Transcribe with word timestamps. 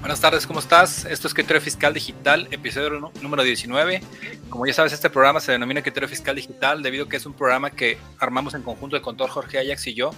Buenas 0.00 0.20
tardes, 0.22 0.46
¿cómo 0.46 0.60
estás? 0.60 1.04
Esto 1.04 1.28
es 1.28 1.34
Criterio 1.34 1.60
Fiscal 1.60 1.92
Digital, 1.92 2.48
episodio 2.50 2.88
número 3.20 3.42
19. 3.42 4.00
Como 4.48 4.64
ya 4.64 4.72
sabes, 4.72 4.94
este 4.94 5.10
programa 5.10 5.40
se 5.40 5.52
denomina 5.52 5.82
Criterio 5.82 6.08
Fiscal 6.08 6.36
Digital 6.36 6.82
debido 6.82 7.04
a 7.04 7.10
que 7.10 7.18
es 7.18 7.26
un 7.26 7.34
programa 7.34 7.68
que 7.68 7.98
armamos 8.18 8.54
en 8.54 8.62
conjunto 8.62 8.96
el 8.96 9.02
contador 9.02 9.30
Jorge 9.30 9.58
Ajax 9.58 9.86
y 9.88 9.92
yo, 9.92 10.12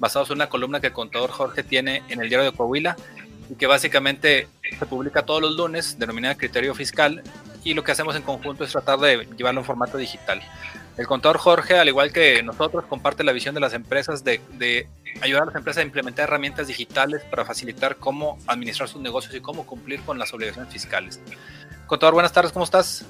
basados 0.00 0.30
en 0.30 0.36
una 0.36 0.48
columna 0.48 0.80
que 0.80 0.86
el 0.86 0.94
contador 0.94 1.30
Jorge 1.30 1.62
tiene 1.62 2.02
en 2.08 2.22
el 2.22 2.30
diario 2.30 2.50
de 2.50 2.56
Coahuila 2.56 2.96
y 3.50 3.56
que 3.56 3.66
básicamente 3.66 4.48
se 4.78 4.86
publica 4.86 5.22
todos 5.22 5.40
los 5.40 5.56
lunes, 5.56 5.98
denominada 5.98 6.36
Criterio 6.36 6.74
Fiscal, 6.74 7.22
y 7.64 7.74
lo 7.74 7.84
que 7.84 7.92
hacemos 7.92 8.16
en 8.16 8.22
conjunto 8.22 8.64
es 8.64 8.72
tratar 8.72 8.98
de 8.98 9.26
llevarlo 9.36 9.60
en 9.60 9.66
formato 9.66 9.98
digital. 9.98 10.42
El 10.96 11.06
contador 11.06 11.38
Jorge, 11.38 11.78
al 11.78 11.88
igual 11.88 12.12
que 12.12 12.42
nosotros, 12.42 12.84
comparte 12.86 13.24
la 13.24 13.32
visión 13.32 13.54
de 13.54 13.60
las 13.60 13.72
empresas 13.72 14.24
de, 14.24 14.88
ayudar 15.22 15.44
a 15.44 15.46
las 15.46 15.54
empresas 15.54 15.80
a 15.80 15.86
implementar 15.86 16.28
herramientas 16.28 16.66
digitales 16.66 17.22
para 17.30 17.44
facilitar 17.44 17.96
cómo 17.96 18.38
administrar 18.46 18.88
sus 18.88 19.00
negocios 19.00 19.34
y 19.34 19.40
cómo 19.40 19.64
cumplir 19.66 20.02
con 20.02 20.18
las 20.18 20.34
obligaciones 20.34 20.72
fiscales. 20.72 21.20
Contador, 21.86 22.14
buenas 22.14 22.32
tardes, 22.32 22.52
¿cómo 22.52 22.64
estás? 22.64 23.04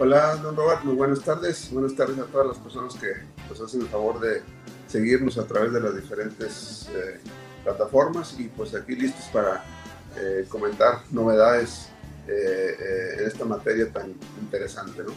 Hola, 0.00 0.36
don 0.36 0.56
Robert, 0.56 0.84
muy 0.84 0.94
buenas 0.94 1.20
tardes. 1.20 1.70
Buenas 1.72 1.94
tardes 1.94 2.18
a 2.18 2.24
todas 2.24 2.48
las 2.48 2.58
personas 2.58 2.94
que 2.94 3.08
nos 3.48 3.60
hacen 3.60 3.82
el 3.82 3.88
favor 3.88 4.20
de 4.20 4.42
seguirnos 4.86 5.38
a 5.38 5.46
través 5.46 5.72
de 5.72 5.80
las 5.80 5.94
diferentes 5.94 6.88
eh, 6.94 7.20
plataformas 7.64 8.34
y 8.38 8.48
pues 8.48 8.74
aquí 8.74 8.94
listos 8.96 9.26
para 9.32 9.64
eh, 10.20 10.44
comentar 10.48 11.00
novedades 11.10 11.88
eh, 12.26 13.16
en 13.18 13.26
esta 13.26 13.44
materia 13.44 13.90
tan 13.90 14.14
interesante, 14.40 15.02
¿no? 15.02 15.12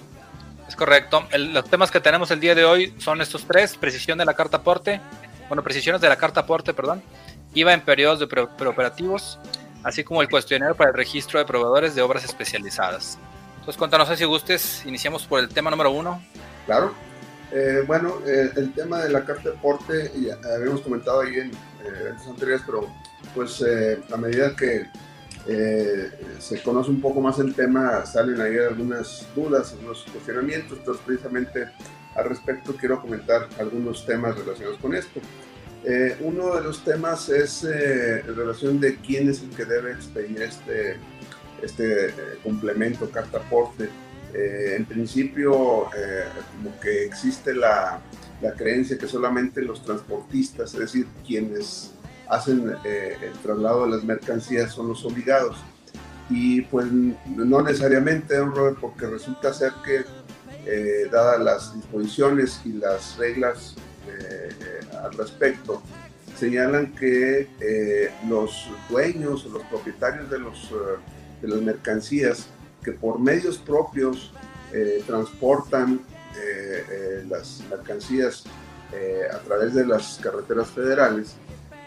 Es 0.67 0.75
correcto. 0.75 1.27
los 1.38 1.69
temas 1.69 1.91
que 1.91 1.99
tenemos 1.99 2.31
el 2.31 2.39
día 2.39 2.55
de 2.55 2.63
hoy 2.63 2.94
son 2.97 3.19
estos 3.22 3.45
tres: 3.45 3.75
precisión 3.75 4.17
de 4.17 4.25
la 4.25 4.33
carta 4.33 4.57
aporte, 4.57 5.02
bueno, 5.49 5.63
precisiones 5.63 6.02
de 6.02 6.07
la 6.07 6.16
carta 6.16 6.41
aporte, 6.41 6.73
perdón, 6.73 7.03
IVA 7.53 7.73
en 7.73 7.81
periodos 7.81 8.19
de 8.19 8.27
preoperativos, 8.27 9.38
así 9.83 10.03
como 10.03 10.22
el 10.22 10.29
cuestionario 10.29 10.75
para 10.75 10.91
el 10.91 10.95
registro 10.95 11.39
de 11.39 11.45
proveedores 11.45 11.94
de 11.95 12.02
obras 12.02 12.23
especializadas. 12.23 13.17
Entonces, 13.55 13.77
cuéntanos 13.77 14.07
si 14.17 14.25
gustes, 14.25 14.83
iniciamos 14.85 15.25
por 15.25 15.39
el 15.39 15.49
tema 15.49 15.69
número 15.69 15.91
uno. 15.91 16.23
Claro. 16.66 16.94
Eh, 17.52 17.83
bueno, 17.85 18.19
eh, 18.25 18.49
el 18.55 18.73
tema 18.73 18.99
de 18.99 19.09
la 19.09 19.25
carta 19.25 19.49
de 19.49 19.55
aporte, 19.57 20.11
ya 20.16 20.38
habíamos 20.55 20.81
comentado 20.81 21.19
ahí 21.22 21.35
en 21.35 21.52
eventos 21.85 22.27
anteriores, 22.27 22.63
pero 22.66 22.88
pues 23.34 23.64
eh, 23.66 24.00
a 24.12 24.18
medida 24.18 24.56
que 24.56 24.88
eh, 25.48 26.12
se 26.40 26.62
conoce 26.62 26.90
un 26.90 27.02
poco 27.02 27.22
más 27.22 27.40
el 27.40 27.54
tema, 27.54 28.06
salen 28.06 28.40
ahí 28.42 28.58
algunas 28.58 29.28
dudas, 29.36 29.74
algunos 29.74 30.04
cuestionamientos, 30.12 30.78
entonces 30.80 31.04
precisamente 31.06 31.68
al 32.16 32.25
respecto 32.30 32.75
quiero 32.75 33.02
comentar 33.02 33.47
algunos 33.59 34.06
temas 34.06 34.38
relacionados 34.38 34.80
con 34.80 34.94
esto. 34.94 35.20
Eh, 35.84 36.18
uno 36.22 36.56
de 36.56 36.62
los 36.62 36.84
temas 36.84 37.28
es 37.30 37.64
en 37.64 38.36
relación 38.36 38.80
de 38.80 38.97
quién 38.97 39.30
es 39.30 39.41
el 39.41 39.50
que 39.50 39.66
debe 39.66 39.94
expedir 39.94 40.41
este, 40.44 40.97
este 41.64 42.14
complemento, 42.44 43.09
carta 43.09 43.40
aporte. 43.40 43.90
en 44.34 44.86
principio, 44.86 45.52
como 45.52 46.80
que 46.80 47.06
existe 47.06 47.53
la, 47.53 48.00
la 48.41 48.53
creencia 48.53 48.97
que 48.97 49.08
solamente 49.08 49.62
los 49.62 49.84
transportistas, 49.84 50.74
es 50.74 50.80
decir, 50.80 51.08
quienes 51.25 51.94
hacen 52.31 52.74
eh, 52.86 53.18
el 53.22 53.34
traslado 53.40 53.86
de 53.86 53.92
las 53.92 54.03
mercancías 54.06 54.72
son 54.72 54.88
los 54.88 55.03
obligados. 55.03 55.58
Y 56.30 56.62
pues 56.62 56.88
no 56.90 57.62
necesariamente, 57.62 58.36
porque 58.80 59.06
resulta 59.06 59.53
ser 59.53 59.74
que, 59.84 60.06
eh, 60.66 61.09
dadas 61.12 61.41
las 61.41 61.75
disposiciones 61.75 62.62
y 62.64 62.74
las 62.74 63.18
reglas 63.18 63.75
eh, 64.08 64.50
al 65.03 65.12
respecto, 65.14 65.81
señalan 66.38 66.94
que 66.94 67.50
los 68.28 68.70
dueños 68.90 69.46
o 69.46 69.50
los 69.50 69.64
propietarios 69.64 70.30
de, 70.30 70.40
los, 70.40 70.72
de 71.41 71.47
las 71.47 71.62
mercancías 71.62 72.47
que 72.81 72.94
por 72.94 73.20
medios 73.20 73.58
propios 73.58 74.34
transportan 75.06 76.02
las 77.30 77.62
mercancías 77.70 78.44
a 79.31 79.38
través 79.40 79.75
de 79.75 79.86
las 79.86 80.20
carreteras 80.24 80.70
federales, 80.72 81.36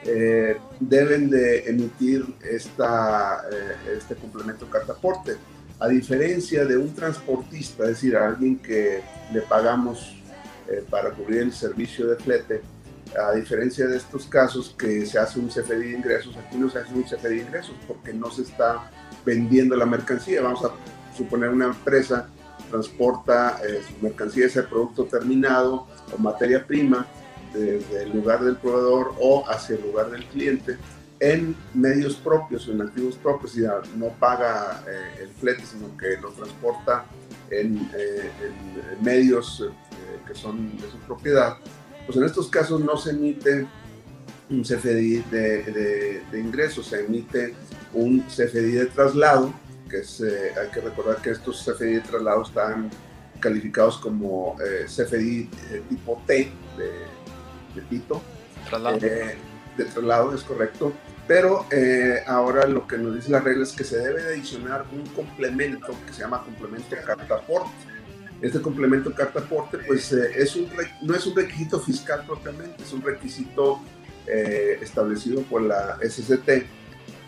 eh, 0.06 0.58
deben 0.80 1.30
de 1.30 1.60
emitir 1.66 2.26
esta, 2.42 3.42
eh, 3.50 3.96
este 3.96 4.14
complemento 4.16 4.68
cartaporte. 4.68 5.36
A 5.80 5.88
diferencia 5.88 6.66
de 6.66 6.76
un 6.76 6.94
transportista, 6.94 7.84
es 7.84 7.90
decir, 7.90 8.16
a 8.16 8.28
alguien 8.28 8.58
que 8.58 9.00
le 9.32 9.40
pagamos 9.40 10.14
eh, 10.68 10.84
para 10.90 11.10
cubrir 11.10 11.40
el 11.40 11.52
servicio 11.52 12.06
de 12.06 12.16
flete, 12.16 12.60
a 13.18 13.32
diferencia 13.32 13.86
de 13.86 13.96
estos 13.96 14.26
casos 14.26 14.74
que 14.78 15.06
se 15.06 15.18
hace 15.18 15.38
un 15.38 15.48
CFDI 15.48 15.90
de 15.90 15.96
ingresos, 15.96 16.36
aquí 16.36 16.56
no 16.58 16.68
se 16.68 16.80
hace 16.80 16.92
un 16.92 17.04
CFDI 17.04 17.36
de 17.36 17.42
ingresos 17.42 17.74
porque 17.86 18.12
no 18.12 18.30
se 18.30 18.42
está 18.42 18.90
vendiendo 19.24 19.74
la 19.74 19.86
mercancía. 19.86 20.42
Vamos 20.42 20.64
a 20.64 20.72
suponer 21.16 21.48
una 21.48 21.66
empresa 21.66 22.28
transporta 22.70 23.58
su 23.86 24.04
mercancía, 24.04 24.46
ese 24.46 24.64
producto 24.64 25.04
terminado 25.04 25.86
o 26.12 26.18
materia 26.18 26.66
prima, 26.66 27.06
desde 27.54 28.02
el 28.02 28.12
lugar 28.12 28.44
del 28.44 28.56
proveedor 28.56 29.14
o 29.20 29.44
hacia 29.48 29.76
el 29.76 29.82
lugar 29.82 30.10
del 30.10 30.24
cliente 30.26 30.76
en 31.20 31.56
medios 31.72 32.16
propios 32.16 32.68
en 32.68 32.82
activos 32.82 33.16
propios, 33.16 33.56
y 33.56 33.62
no 33.96 34.08
paga 34.18 34.84
eh, 34.86 35.22
el 35.22 35.28
flete, 35.30 35.64
sino 35.64 35.96
que 35.96 36.18
lo 36.20 36.30
transporta 36.30 37.06
en, 37.50 37.88
eh, 37.96 38.30
medios 39.00 39.60
eh, 39.60 40.18
que 40.26 40.34
son 40.34 40.76
de 40.76 40.90
su 40.90 40.98
propiedad, 41.06 41.56
pues 42.04 42.18
en 42.18 42.24
estos 42.24 42.48
casos 42.48 42.80
no 42.80 42.96
se 42.96 43.10
emite 43.10 43.66
un 44.50 44.62
CFDI 44.62 45.24
de, 45.30 46.22
de, 46.30 46.40
ingresos, 46.40 46.88
se 46.88 47.00
emite 47.06 47.54
un 47.94 48.20
CFDI 48.22 48.72
de 48.72 48.86
traslado, 48.86 49.54
que 49.88 50.00
es, 50.00 50.20
hay 50.20 50.68
que 50.72 50.80
recordar 50.80 51.22
que 51.22 51.30
estos 51.30 51.64
CFDI 51.64 51.94
de 51.94 52.00
traslado 52.00 52.42
están 52.42 52.90
calificados 53.40 53.96
como 53.98 54.56
CFDI 54.86 55.48
tipo 55.88 56.22
T, 56.26 56.50
de, 56.76 57.13
de 57.74 57.82
Tito. 57.82 58.22
Eh, 59.02 59.36
de 59.76 59.84
traslado, 59.84 60.34
es 60.34 60.42
correcto. 60.42 60.92
Pero 61.26 61.66
eh, 61.70 62.22
ahora 62.26 62.66
lo 62.66 62.86
que 62.86 62.98
nos 62.98 63.14
dice 63.14 63.30
la 63.30 63.40
regla 63.40 63.64
es 63.64 63.72
que 63.72 63.84
se 63.84 63.98
debe 63.98 64.22
adicionar 64.22 64.84
un 64.92 65.06
complemento 65.08 65.94
que 66.06 66.12
se 66.12 66.20
llama 66.20 66.42
complemento 66.44 66.94
cartaporte. 67.04 67.70
Este 68.42 68.60
complemento 68.60 69.14
cartaporte 69.14 69.78
pues 69.78 70.12
eh, 70.12 70.32
es 70.36 70.54
un, 70.54 70.68
no 71.02 71.14
es 71.14 71.26
un 71.26 71.34
requisito 71.34 71.80
fiscal 71.80 72.24
propiamente, 72.26 72.82
es 72.82 72.92
un 72.92 73.02
requisito 73.02 73.80
establecido 74.26 75.42
por 75.42 75.60
la 75.60 75.98
SCT 76.00 76.64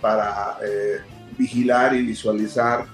para 0.00 0.58
vigilar 1.36 1.94
y 1.94 2.00
visualizar 2.00 2.86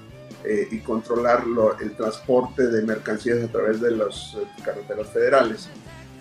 y 0.45 0.79
controlar 0.81 1.45
el 1.81 1.97
transporte 1.97 2.67
de 2.67 2.83
mercancías 2.83 3.45
a 3.45 3.47
través 3.47 3.81
de 3.81 3.93
las 3.93 4.37
carreteras 4.65 5.09
federales. 5.11 5.69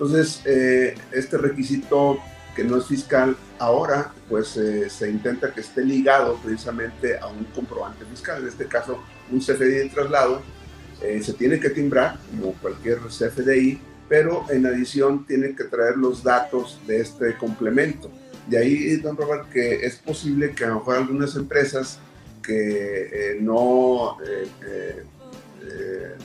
Entonces, 0.02 0.42
eh, 0.46 0.96
este 1.12 1.38
requisito 1.38 2.18
que 2.56 2.64
no 2.64 2.78
es 2.78 2.88
fiscal, 2.88 3.38
ahora 3.60 4.12
pues 4.28 4.58
eh, 4.58 4.90
se 4.90 5.12
intenta 5.12 5.54
que 5.54 5.62
esté 5.62 5.86
ligado 5.86 6.38
precisamente 6.44 7.20
a 7.20 7.28
un 7.28 7.44
comprobante 7.54 8.04
fiscal, 8.06 8.42
en 8.42 8.48
este 8.48 8.66
caso 8.66 9.04
un 9.32 9.42
CFDI 9.42 9.76
de 9.76 9.90
traslado, 9.94 10.42
eh, 11.04 11.22
se 11.22 11.34
tiene 11.34 11.60
que 11.60 11.70
timbrar 11.70 12.18
como 12.32 12.54
cualquier 12.54 12.98
CFDI, 12.98 13.80
pero 14.10 14.44
en 14.50 14.66
adición 14.66 15.24
tiene 15.28 15.56
que 15.56 15.66
traer 15.66 15.98
los 15.98 16.24
datos 16.24 16.80
de 16.88 17.00
este 17.00 17.38
complemento. 17.38 18.10
De 18.48 18.58
ahí, 18.58 18.96
don 18.96 19.16
Robert, 19.16 19.52
que 19.52 19.86
es 19.86 19.98
posible 19.98 20.56
que 20.56 20.64
a 20.64 20.70
lo 20.70 20.76
mejor 20.80 20.96
algunas 20.96 21.36
empresas 21.36 22.00
que 22.42 23.38
no 23.40 24.18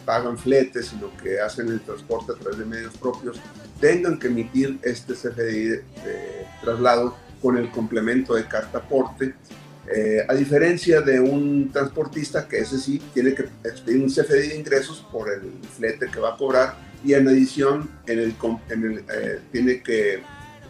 pagan 0.06 0.38
fletes, 0.38 0.86
sino 0.86 1.14
que 1.18 1.40
hacen 1.40 1.68
el 1.68 1.80
transporte 1.80 2.32
a 2.32 2.36
través 2.36 2.58
de 2.58 2.64
medios 2.64 2.96
propios, 2.96 3.38
tengan 3.80 4.18
que 4.18 4.28
emitir 4.28 4.78
este 4.82 5.14
CFDI 5.14 5.64
de, 5.64 5.82
traslado 6.62 7.16
con 7.40 7.56
el 7.56 7.70
complemento 7.70 8.34
de 8.34 8.46
carta 8.46 8.78
aporte 8.78 9.34
Eh, 9.88 10.26
a 10.28 10.34
diferencia 10.34 11.00
de 11.00 11.20
un 11.20 11.70
transportista 11.72 12.48
que 12.48 12.58
ese 12.58 12.76
sí 12.78 13.00
tiene 13.14 13.34
que 13.34 13.42
expedir 13.62 14.02
un 14.02 14.08
CFDI 14.08 14.48
de 14.48 14.56
ingresos 14.56 15.06
por 15.12 15.30
el 15.32 15.42
flete 15.76 16.08
que 16.10 16.18
va 16.18 16.30
a 16.30 16.36
cobrar 16.36 16.74
y 17.04 17.14
en 17.14 17.28
adición 17.28 17.88
en 18.06 18.18
el, 18.18 18.34
eh, 19.08 19.40
tiene 19.52 19.82
que 19.82 20.22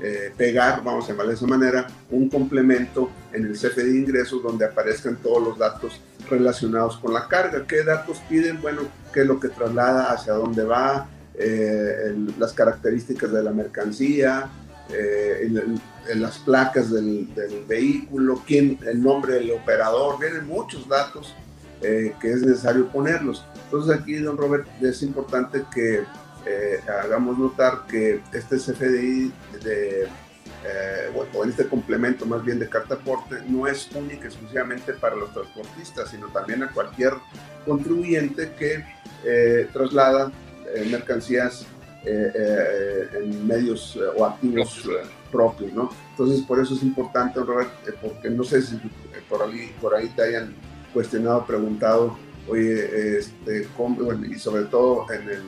eh, 0.02 0.32
pegar, 0.36 0.84
vamos 0.84 1.06
a 1.06 1.12
llamar 1.12 1.28
de 1.28 1.34
esa 1.34 1.46
manera, 1.46 1.86
un 2.10 2.28
complemento 2.28 3.10
en 3.32 3.46
el 3.46 3.52
CFDI 3.54 3.92
de 3.92 3.98
ingresos 4.00 4.42
donde 4.42 4.66
aparezcan 4.66 5.16
todos 5.16 5.42
los 5.42 5.58
datos 5.58 5.98
relacionados 6.28 6.98
con 6.98 7.14
la 7.14 7.26
carga. 7.26 7.64
¿Qué 7.66 7.84
datos 7.84 8.18
piden? 8.28 8.60
Bueno, 8.60 8.82
qué 9.14 9.22
es 9.22 9.26
lo 9.26 9.40
que 9.40 9.48
traslada, 9.48 10.12
hacia 10.12 10.34
dónde 10.34 10.64
va, 10.64 11.08
las 12.38 12.52
características 12.52 13.30
de 13.32 13.42
la 13.42 13.52
mercancía, 13.52 14.50
el, 14.88 15.78
las 16.14 16.38
placas 16.38 16.90
del, 16.90 17.28
vehículo, 17.66 18.42
quién, 18.46 18.78
el 18.86 19.02
nombre 19.02 19.34
del 19.34 19.50
operador, 19.52 20.18
vienen 20.20 20.46
muchos 20.46 20.88
datos 20.88 21.34
eh, 21.82 22.14
que 22.20 22.32
es 22.32 22.42
necesario 22.42 22.88
ponerlos. 22.88 23.44
Entonces 23.64 23.98
aquí, 23.98 24.14
don 24.14 24.36
Robert, 24.36 24.66
es 24.80 25.02
importante 25.02 25.64
que 25.74 26.04
eh, 26.46 26.80
hagamos 27.04 27.38
notar 27.38 27.86
que 27.88 28.20
este 28.32 28.56
CFDI 28.56 29.32
de, 29.64 30.02
eh, 30.04 31.28
o 31.34 31.44
este 31.44 31.66
complemento 31.66 32.24
más 32.24 32.44
bien 32.44 32.58
de 32.58 32.68
carta 32.68 32.94
aporte 32.94 33.36
no 33.48 33.66
es 33.66 33.90
único 33.92 34.24
exclusivamente 34.24 34.92
para 34.92 35.16
los 35.16 35.32
transportistas, 35.32 36.10
sino 36.10 36.28
también 36.28 36.62
a 36.62 36.70
cualquier 36.70 37.14
contribuyente 37.64 38.52
que 38.52 38.84
traslada 39.72 40.30
mercancías 40.90 41.66
en 42.04 43.46
medios 43.46 43.98
o 44.16 44.24
activos 44.24 44.86
propios, 45.30 45.72
¿no? 45.72 45.90
Entonces, 46.10 46.44
por 46.46 46.60
eso 46.60 46.74
es 46.74 46.82
importante, 46.82 47.40
Robert, 47.40 47.70
eh, 47.86 47.92
porque 48.00 48.30
no 48.30 48.44
sé 48.44 48.62
si 48.62 48.76
eh, 48.76 48.80
por 49.28 49.42
ahí, 49.42 49.74
por 49.80 49.94
ahí 49.94 50.08
te 50.08 50.22
hayan 50.22 50.54
cuestionado, 50.92 51.44
preguntado, 51.44 52.16
oye, 52.48 53.18
este, 53.18 53.68
y 54.30 54.38
sobre 54.38 54.64
todo 54.64 55.10
en 55.12 55.28
el, 55.28 55.42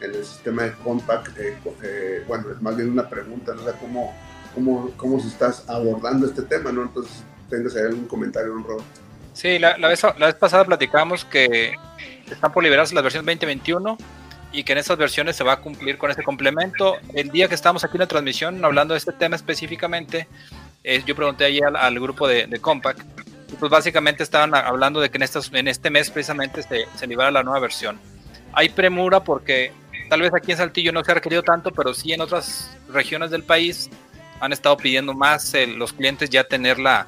en 0.00 0.14
el 0.14 0.24
sistema 0.24 0.64
de 0.64 0.72
Compact, 0.82 1.38
eh, 1.38 2.24
bueno, 2.26 2.50
es 2.50 2.60
más 2.60 2.76
bien 2.76 2.90
una 2.90 3.08
pregunta, 3.08 3.54
no 3.54 3.64
sé 3.64 3.72
cómo, 3.80 4.12
cómo, 4.54 4.90
cómo 4.96 5.20
se 5.20 5.28
estás 5.28 5.68
abordando 5.68 6.26
este 6.26 6.42
tema, 6.42 6.72
¿no? 6.72 6.82
Entonces, 6.82 7.22
tengas 7.48 7.76
ahí 7.76 7.82
algún 7.82 8.06
comentario, 8.06 8.54
Robert. 8.54 8.84
Sí, 9.32 9.58
la, 9.58 9.78
la, 9.78 9.88
vez, 9.88 10.02
la 10.02 10.26
vez 10.26 10.34
pasada 10.34 10.64
platicamos 10.64 11.24
que 11.24 11.74
están 12.28 12.52
por 12.52 12.64
liberarse 12.64 12.94
las 12.94 13.04
versiones 13.04 13.26
2021 13.26 13.96
y 14.52 14.64
que 14.64 14.72
en 14.72 14.78
esas 14.78 14.96
versiones 14.96 15.36
se 15.36 15.44
va 15.44 15.54
a 15.54 15.60
cumplir 15.60 15.98
con 15.98 16.10
este 16.10 16.22
complemento. 16.22 16.96
El 17.14 17.30
día 17.30 17.48
que 17.48 17.54
estamos 17.54 17.84
aquí 17.84 17.96
en 17.96 18.00
la 18.00 18.06
transmisión 18.06 18.64
hablando 18.64 18.94
de 18.94 18.98
este 18.98 19.12
tema 19.12 19.36
específicamente, 19.36 20.26
eh, 20.82 21.02
yo 21.06 21.14
pregunté 21.14 21.44
ahí 21.44 21.60
al, 21.60 22.00
grupo 22.00 22.26
de, 22.26 22.46
de, 22.46 22.58
Compact, 22.58 23.00
pues 23.58 23.70
básicamente 23.70 24.22
estaban 24.22 24.54
hablando 24.54 25.00
de 25.00 25.10
que 25.10 25.18
en, 25.18 25.22
estos, 25.22 25.52
en 25.52 25.68
este 25.68 25.90
mes 25.90 26.10
precisamente 26.10 26.62
se, 26.62 26.86
se 26.96 27.06
libera 27.06 27.30
la 27.30 27.42
nueva 27.42 27.60
versión. 27.60 27.98
Hay 28.52 28.70
premura 28.70 29.20
porque 29.20 29.72
tal 30.08 30.22
vez 30.22 30.32
aquí 30.34 30.52
en 30.52 30.58
Saltillo 30.58 30.92
no 30.92 31.04
se 31.04 31.12
ha 31.12 31.14
requerido 31.14 31.42
tanto, 31.42 31.70
pero 31.70 31.94
sí 31.94 32.12
en 32.12 32.20
otras 32.20 32.76
regiones 32.88 33.30
del 33.30 33.44
país 33.44 33.88
han 34.40 34.52
estado 34.52 34.76
pidiendo 34.76 35.14
más 35.14 35.54
los 35.76 35.92
clientes 35.92 36.30
ya 36.30 36.44
tener 36.44 36.78
la, 36.78 37.06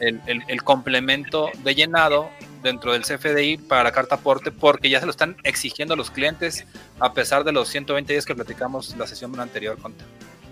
el, 0.00 0.20
el, 0.26 0.42
el 0.46 0.62
complemento 0.62 1.50
de 1.64 1.74
llenado 1.74 2.30
dentro 2.64 2.94
del 2.94 3.02
CFDI 3.02 3.58
para 3.58 3.84
la 3.84 3.92
carta 3.92 4.16
aporte 4.16 4.50
porque 4.50 4.90
ya 4.90 4.98
se 4.98 5.06
lo 5.06 5.10
están 5.10 5.36
exigiendo 5.44 5.94
los 5.94 6.10
clientes 6.10 6.64
a 6.98 7.12
pesar 7.12 7.44
de 7.44 7.52
los 7.52 7.68
120 7.68 8.12
días 8.12 8.24
que 8.24 8.34
platicamos 8.34 8.96
la 8.96 9.06
sesión 9.06 9.38
anterior. 9.38 9.78
Conta. 9.78 10.04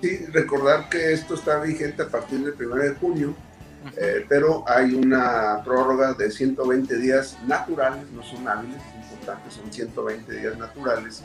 Sí, 0.03 0.27
recordar 0.27 0.89
que 0.89 1.13
esto 1.13 1.35
está 1.35 1.61
vigente 1.61 2.03
a 2.03 2.09
partir 2.09 2.41
del 2.41 2.55
1 2.55 2.75
de 2.77 2.95
junio, 2.95 3.35
eh, 3.97 4.27
pero 4.29 4.65
hay 4.69 4.95
una 4.95 5.63
prórroga 5.65 6.13
de 6.13 6.31
120 6.31 6.97
días 6.99 7.39
naturales, 7.47 8.11
no 8.13 8.23
son 8.23 8.47
hábiles, 8.47 8.77
es 8.77 9.13
importante, 9.13 9.51
son 9.51 9.73
120 9.73 10.33
días 10.33 10.59
naturales 10.59 11.25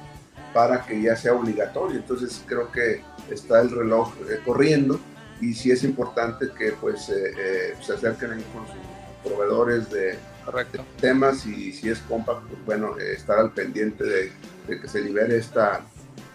para 0.54 0.86
que 0.86 1.01
ya 1.01 1.16
sea 1.16 1.34
obligatorio. 1.34 1.98
Entonces 1.98 2.42
creo 2.48 2.72
que 2.72 3.01
está 3.30 3.62
el 3.62 3.72
reloj 3.72 4.13
eh, 4.30 4.39
corriendo 4.45 5.00
y 5.42 5.54
sí 5.54 5.69
es 5.69 5.84
importante 5.84 6.48
que 6.57 6.72
pues 6.74 7.10
eh, 7.10 7.75
se 7.81 7.94
acerquen 7.94 8.31
ahí 8.31 8.45
con 8.54 8.66
sus 8.68 8.96
proveedores 9.23 9.89
de 9.89 10.17
Correcto. 10.45 10.85
temas 10.99 11.45
y 11.45 11.73
si 11.73 11.89
es 11.89 11.99
compact, 11.99 12.47
pues 12.47 12.65
bueno, 12.65 12.97
eh, 12.97 13.13
estar 13.13 13.37
al 13.37 13.51
pendiente 13.51 14.03
de, 14.03 14.31
que 14.67 14.87
se 14.87 15.01
libere 15.01 15.37
esta, 15.37 15.81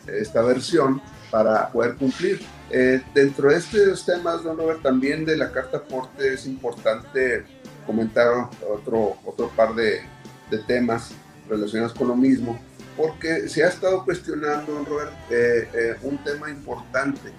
esta 0.07 0.43
versión 0.43 1.01
para 1.31 1.71
poder 1.71 1.97
cumplir. 1.97 2.41
Eh, 2.71 3.03
dentro 3.15 3.51
de 3.51 3.57
estos 3.57 4.05
temas, 4.05 4.43
don 4.43 4.57
Robert, 4.57 4.83
también 4.83 5.25
de 5.25 5.37
la 5.37 5.51
carta 5.51 5.79
aporte 5.79 6.35
es 6.35 6.47
importante 6.47 7.45
comentar 7.87 8.29
otro, 8.71 9.17
otro 9.25 9.49
par 9.57 9.75
de, 9.75 10.03
de 10.51 10.59
temas 10.59 11.13
relacionados 11.49 11.93
con 11.95 12.09
lo 12.09 12.17
mismo, 12.17 12.61
porque 12.97 13.49
se 13.49 13.65
ha 13.65 13.69
estado 13.69 14.05
cuestionando, 14.05 14.73
don 14.73 14.87
Robert, 14.87 15.13
eh, 15.31 15.97
un 16.03 16.23
tema 16.23 16.51
importante, 16.51 17.33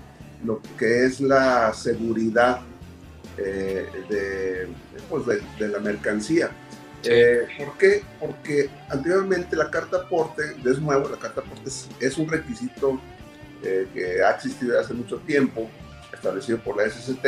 lo 0.44 0.62
que 0.78 1.06
es 1.06 1.22
la 1.22 1.74
seguridad 1.74 2.62
de, 3.38 4.68
pues 5.10 5.26
de, 5.26 5.42
de, 5.60 5.68
la 5.68 5.80
mercancía. 5.80 6.52
Eh, 7.04 7.48
¿Por 7.58 7.78
qué? 7.78 8.04
Porque 8.20 8.70
anteriormente 8.90 9.56
la 9.56 9.70
carta 9.70 9.98
aporte, 9.98 10.44
es 10.64 10.80
nuevo, 10.80 11.10
la 11.10 11.18
carta 11.18 11.42
aporte 11.42 11.70
es, 12.00 12.18
un 12.18 12.30
requisito 12.30 13.00
eh, 13.62 13.88
que 13.94 14.24
ha 14.24 14.32
existido 14.32 14.72
desde 14.72 14.86
hace 14.86 14.94
mucho 14.94 15.18
tiempo, 15.20 15.70
establecido 16.14 16.60
por 16.60 16.78
la 16.78 16.90
SST, 16.90 17.26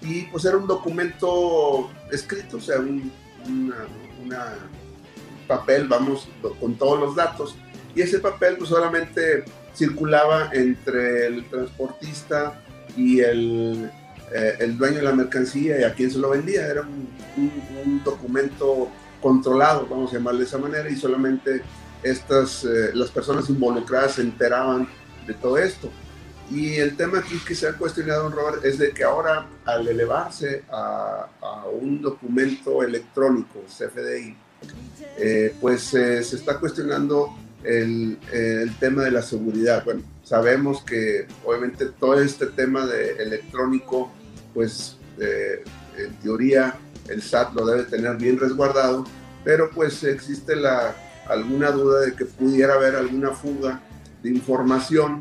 y 0.00 0.22
pues 0.22 0.44
era 0.44 0.56
un 0.56 0.66
documento 0.66 1.90
escrito, 2.10 2.56
o 2.56 2.60
sea, 2.60 2.78
un 2.78 3.12
papel, 5.46 5.88
vamos, 5.88 6.28
con 6.58 6.74
todos 6.76 6.98
los 6.98 7.14
datos, 7.14 7.56
y 7.94 8.00
ese 8.00 8.18
papel 8.18 8.56
pues 8.56 8.70
solamente 8.70 9.44
circulaba 9.74 10.50
entre 10.52 11.26
el 11.26 11.48
transportista 11.50 12.62
y 12.96 13.20
el, 13.20 13.90
eh, 14.34 14.56
el 14.60 14.76
dueño 14.78 14.96
de 14.96 15.02
la 15.02 15.12
mercancía 15.14 15.80
y 15.80 15.84
a 15.84 15.94
quien 15.94 16.10
se 16.10 16.18
lo 16.18 16.30
vendía. 16.30 16.66
Era 16.66 16.82
un, 16.82 17.08
un 17.84 18.04
documento 18.04 18.88
controlado, 19.20 19.86
vamos 19.88 20.10
a 20.10 20.14
llamarle 20.16 20.40
de 20.40 20.46
esa 20.46 20.58
manera, 20.58 20.90
y 20.90 20.96
solamente 20.96 21.62
estas, 22.02 22.64
eh, 22.64 22.90
las 22.94 23.10
personas 23.10 23.48
involucradas 23.48 24.16
se 24.16 24.22
enteraban 24.22 24.88
de 25.26 25.34
todo 25.34 25.56
esto. 25.56 25.90
Y 26.50 26.74
el 26.74 26.96
tema 26.96 27.20
aquí 27.20 27.38
que 27.46 27.54
se 27.54 27.66
ha 27.66 27.72
cuestionado, 27.74 28.28
Robert, 28.28 28.64
es 28.64 28.78
de 28.78 28.90
que 28.90 29.04
ahora 29.04 29.46
al 29.64 29.88
elevarse 29.88 30.64
a, 30.70 31.28
un 31.80 32.02
documento 32.02 32.82
electrónico, 32.82 33.62
CFDI, 33.66 34.36
eh, 35.16 35.54
pues 35.60 35.94
eh, 35.94 36.22
se 36.22 36.36
está 36.36 36.58
cuestionando 36.58 37.34
el, 37.64 38.18
el, 38.32 38.74
tema 38.78 39.04
de 39.04 39.12
la 39.12 39.22
seguridad. 39.22 39.84
Bueno, 39.84 40.02
sabemos 40.24 40.82
que 40.82 41.26
obviamente 41.44 41.86
todo 41.86 42.20
este 42.20 42.46
tema 42.46 42.84
de 42.86 43.22
electrónico, 43.22 44.12
pues 44.54 44.96
en 45.96 46.14
teoría 46.22 46.74
el 47.08 47.22
SAT 47.22 47.54
lo 47.54 47.66
debe 47.66 47.84
tener 47.84 48.16
bien 48.16 48.38
resguardado, 48.38 49.04
pero 49.44 49.70
pues 49.70 50.02
existe 50.04 50.56
la, 50.56 50.94
alguna 51.28 51.70
duda 51.70 52.00
de 52.00 52.14
que 52.14 52.24
pudiera 52.24 52.74
haber 52.74 52.96
alguna 52.96 53.30
fuga 53.30 53.80
de 54.22 54.30
información 54.30 55.20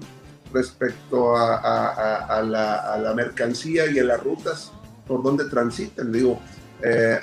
respecto 0.53 1.35
a, 1.35 2.41
la, 2.43 3.13
mercancía 3.15 3.89
y 3.89 4.00
a 4.00 4.03
las 4.03 4.21
rutas 4.23 4.71
por 5.07 5.23
donde 5.23 5.45
transitan. 5.45 6.11
Digo, 6.11 6.39
eh, 6.83 7.19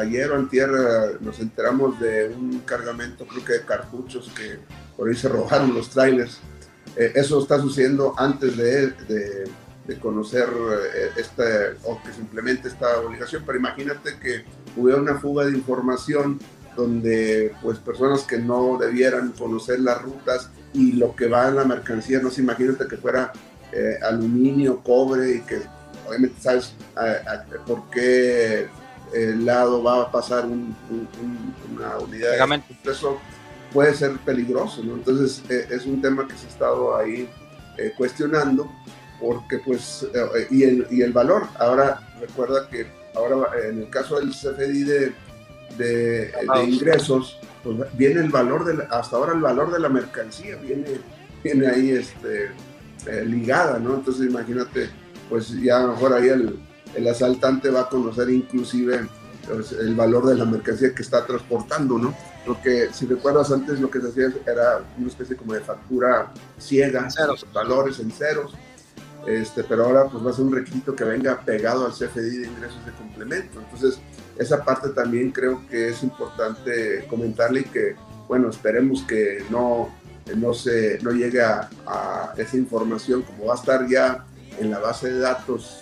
ayer 0.00 0.30
o 0.30 0.36
antier 0.36 0.70
eh, 0.70 1.16
nos 1.20 1.38
enteramos 1.40 1.98
de 2.00 2.28
un 2.28 2.60
cargamento, 2.60 3.26
creo 3.26 3.44
que 3.44 3.52
de 3.54 3.62
cartuchos, 3.62 4.30
que 4.36 4.58
por 4.96 5.08
ahí 5.08 5.14
se 5.14 5.28
robaron 5.28 5.74
los 5.74 5.90
trailers. 5.90 6.38
Eh, 6.96 7.12
eso 7.14 7.40
está 7.42 7.60
sucediendo 7.60 8.14
antes 8.16 8.56
de 8.56 9.44
de 9.86 9.98
conocer 9.98 10.48
eh, 10.94 11.10
esta, 11.16 11.44
o 11.84 12.00
que 12.02 12.12
simplemente 12.12 12.68
esta 12.68 13.00
obligación, 13.00 13.42
pero 13.46 13.58
imagínate 13.58 14.18
que 14.18 14.44
hubiera 14.76 15.00
una 15.00 15.18
fuga 15.18 15.46
de 15.46 15.52
información 15.52 16.40
donde 16.76 17.54
pues 17.62 17.78
personas 17.78 18.22
que 18.22 18.38
no 18.38 18.76
debieran 18.78 19.32
conocer 19.32 19.80
las 19.80 20.02
rutas 20.02 20.50
y 20.74 20.92
lo 20.92 21.16
que 21.16 21.28
va 21.28 21.48
en 21.48 21.56
la 21.56 21.64
mercancía, 21.64 22.20
no 22.20 22.30
se 22.30 22.42
imagínate 22.42 22.86
que 22.86 22.96
fuera 22.96 23.32
eh, 23.72 23.98
aluminio, 24.02 24.82
cobre 24.82 25.36
y 25.36 25.40
que 25.40 25.62
obviamente 26.06 26.40
sabes 26.40 26.74
por 27.66 27.88
qué 27.90 28.68
el 29.14 29.46
lado 29.46 29.82
va 29.82 30.02
a 30.02 30.12
pasar 30.12 30.44
una 30.44 31.98
unidad 31.98 32.32
de 32.48 32.90
eso 32.90 33.18
puede 33.72 33.94
ser 33.94 34.16
peligroso, 34.18 34.82
¿no? 34.84 34.94
Entonces 34.94 35.42
eh, 35.48 35.68
es 35.70 35.86
un 35.86 36.02
tema 36.02 36.26
que 36.28 36.36
se 36.36 36.46
ha 36.46 36.50
estado 36.50 36.96
ahí 36.96 37.28
cuestionando 37.98 38.70
porque 39.20 39.58
pues, 39.58 40.06
eh, 40.14 40.46
y, 40.50 40.62
el, 40.62 40.86
y 40.90 41.02
el 41.02 41.12
valor, 41.12 41.46
ahora 41.58 42.00
recuerda 42.20 42.68
que 42.68 42.86
ahora 43.14 43.48
en 43.68 43.80
el 43.80 43.90
caso 43.90 44.18
del 44.18 44.30
CFDI 44.30 44.84
de, 44.84 45.12
de, 45.78 46.32
ingresos, 46.66 47.38
pues 47.62 47.78
viene 47.96 48.20
el 48.20 48.30
valor, 48.30 48.64
de 48.64 48.84
hasta 48.90 49.16
ahora 49.16 49.32
el 49.32 49.40
valor 49.40 49.72
de 49.72 49.80
la 49.80 49.88
mercancía 49.88 50.56
viene, 50.56 51.00
viene 51.42 51.66
ahí 51.66 51.90
este, 51.90 52.50
eh, 53.06 53.24
ligada, 53.24 53.78
¿no? 53.78 53.94
Entonces 53.94 54.26
imagínate, 54.26 54.90
pues 55.28 55.50
ya 55.60 55.78
a 55.78 55.82
lo 55.86 55.92
mejor 55.92 56.12
ahí 56.12 56.28
el, 56.28 56.58
el 56.94 57.08
asaltante 57.08 57.70
va 57.70 57.82
a 57.82 57.88
conocer 57.88 58.30
inclusive 58.30 59.06
pues, 59.46 59.72
el 59.72 59.94
valor 59.94 60.26
de 60.26 60.34
la 60.34 60.44
mercancía 60.44 60.94
que 60.94 61.02
está 61.02 61.24
transportando, 61.26 61.98
¿no? 61.98 62.14
Porque 62.44 62.88
si 62.92 63.06
recuerdas 63.06 63.50
antes 63.50 63.80
lo 63.80 63.90
que 63.90 64.00
se 64.00 64.08
hacía 64.08 64.32
era 64.46 64.84
una 64.98 65.08
especie 65.08 65.36
como 65.36 65.54
de 65.54 65.60
factura 65.60 66.32
ciega, 66.58 67.10
ceros. 67.10 67.46
valores 67.52 67.98
en 67.98 68.10
ceros, 68.10 68.54
este, 69.26 69.64
pero 69.64 69.86
ahora 69.86 70.08
pues 70.08 70.24
va 70.24 70.30
a 70.30 70.32
ser 70.32 70.44
un 70.44 70.54
requisito 70.54 70.94
que 70.94 71.04
venga 71.04 71.40
pegado 71.40 71.84
al 71.84 71.92
CFDI 71.92 72.38
de 72.38 72.46
ingresos 72.46 72.84
de 72.86 72.92
complemento. 72.92 73.60
Entonces, 73.60 73.98
esa 74.38 74.64
parte 74.64 74.90
también 74.90 75.32
creo 75.32 75.66
que 75.68 75.88
es 75.88 76.02
importante 76.02 77.04
comentarle 77.08 77.60
y 77.60 77.64
que, 77.64 77.96
bueno, 78.28 78.50
esperemos 78.50 79.02
que 79.02 79.44
no, 79.50 79.90
no, 80.36 80.54
se, 80.54 80.98
no 81.02 81.10
llegue 81.10 81.42
a, 81.42 81.68
esa 82.36 82.56
información, 82.56 83.22
como 83.22 83.46
va 83.46 83.54
a 83.54 83.56
estar 83.56 83.88
ya 83.88 84.24
en 84.58 84.70
la 84.70 84.78
base 84.78 85.12
de 85.12 85.18
datos 85.18 85.80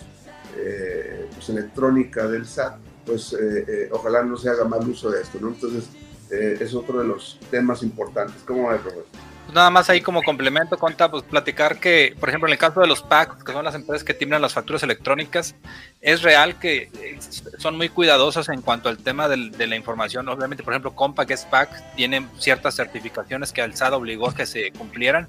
eh, 0.57 1.27
pues, 1.33 1.49
electrónica 1.49 2.27
del 2.27 2.47
SAT, 2.47 2.77
pues 3.05 3.33
eh, 3.33 3.65
eh, 3.67 3.89
ojalá 3.91 4.23
no 4.23 4.37
se 4.37 4.49
haga 4.49 4.65
mal 4.65 4.87
uso 4.89 5.11
de 5.11 5.21
esto. 5.21 5.37
Entonces, 5.37 5.89
es 6.31 6.73
otro 6.73 6.99
de 6.99 7.05
los 7.05 7.39
temas 7.51 7.83
importantes. 7.83 8.41
¿Cómo 8.45 8.69
ves, 8.69 8.83
Roberto? 8.83 9.24
Nada 9.53 9.69
más 9.69 9.89
ahí 9.89 10.01
como 10.01 10.23
complemento, 10.23 10.77
Conta, 10.77 11.09
pues 11.09 11.23
platicar 11.23 11.79
que, 11.79 12.15
por 12.19 12.29
ejemplo, 12.29 12.47
en 12.47 12.53
el 12.53 12.59
caso 12.59 12.81
de 12.81 12.87
los 12.87 13.01
PAC, 13.01 13.43
que 13.43 13.51
son 13.51 13.63
las 13.63 13.75
empresas 13.75 14.03
que 14.03 14.13
timbran 14.13 14.41
las 14.41 14.53
facturas 14.53 14.83
electrónicas, 14.83 15.55
es 16.01 16.21
real 16.21 16.59
que 16.59 16.89
eh, 16.99 17.19
son 17.57 17.77
muy 17.77 17.89
cuidadosas 17.89 18.49
en 18.49 18.61
cuanto 18.61 18.89
al 18.89 18.97
tema 18.97 19.27
de 19.27 19.67
la 19.67 19.75
información. 19.75 20.27
Obviamente, 20.29 20.63
por 20.63 20.73
ejemplo, 20.73 20.95
Compa, 20.95 21.25
que 21.25 21.33
es 21.33 21.45
PAC, 21.45 21.95
tiene 21.95 22.27
ciertas 22.37 22.75
certificaciones 22.75 23.51
que 23.51 23.65
SAT 23.71 23.93
obligó 23.93 24.29
a 24.29 24.35
que 24.35 24.45
se 24.45 24.71
cumplieran. 24.71 25.27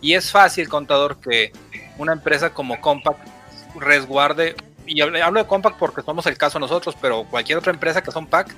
Y 0.00 0.14
es 0.14 0.30
fácil, 0.30 0.68
contador, 0.68 1.18
que 1.18 1.52
una 1.98 2.12
empresa 2.12 2.50
como 2.50 2.80
Compact 2.80 3.20
resguarde, 3.78 4.54
y 4.86 5.00
hablo 5.00 5.40
de 5.40 5.46
Compact 5.46 5.78
porque 5.78 6.02
somos 6.02 6.26
el 6.26 6.36
caso 6.36 6.58
nosotros, 6.58 6.96
pero 7.00 7.24
cualquier 7.24 7.58
otra 7.58 7.72
empresa 7.72 8.02
que 8.02 8.10
son 8.10 8.26
PAC, 8.26 8.54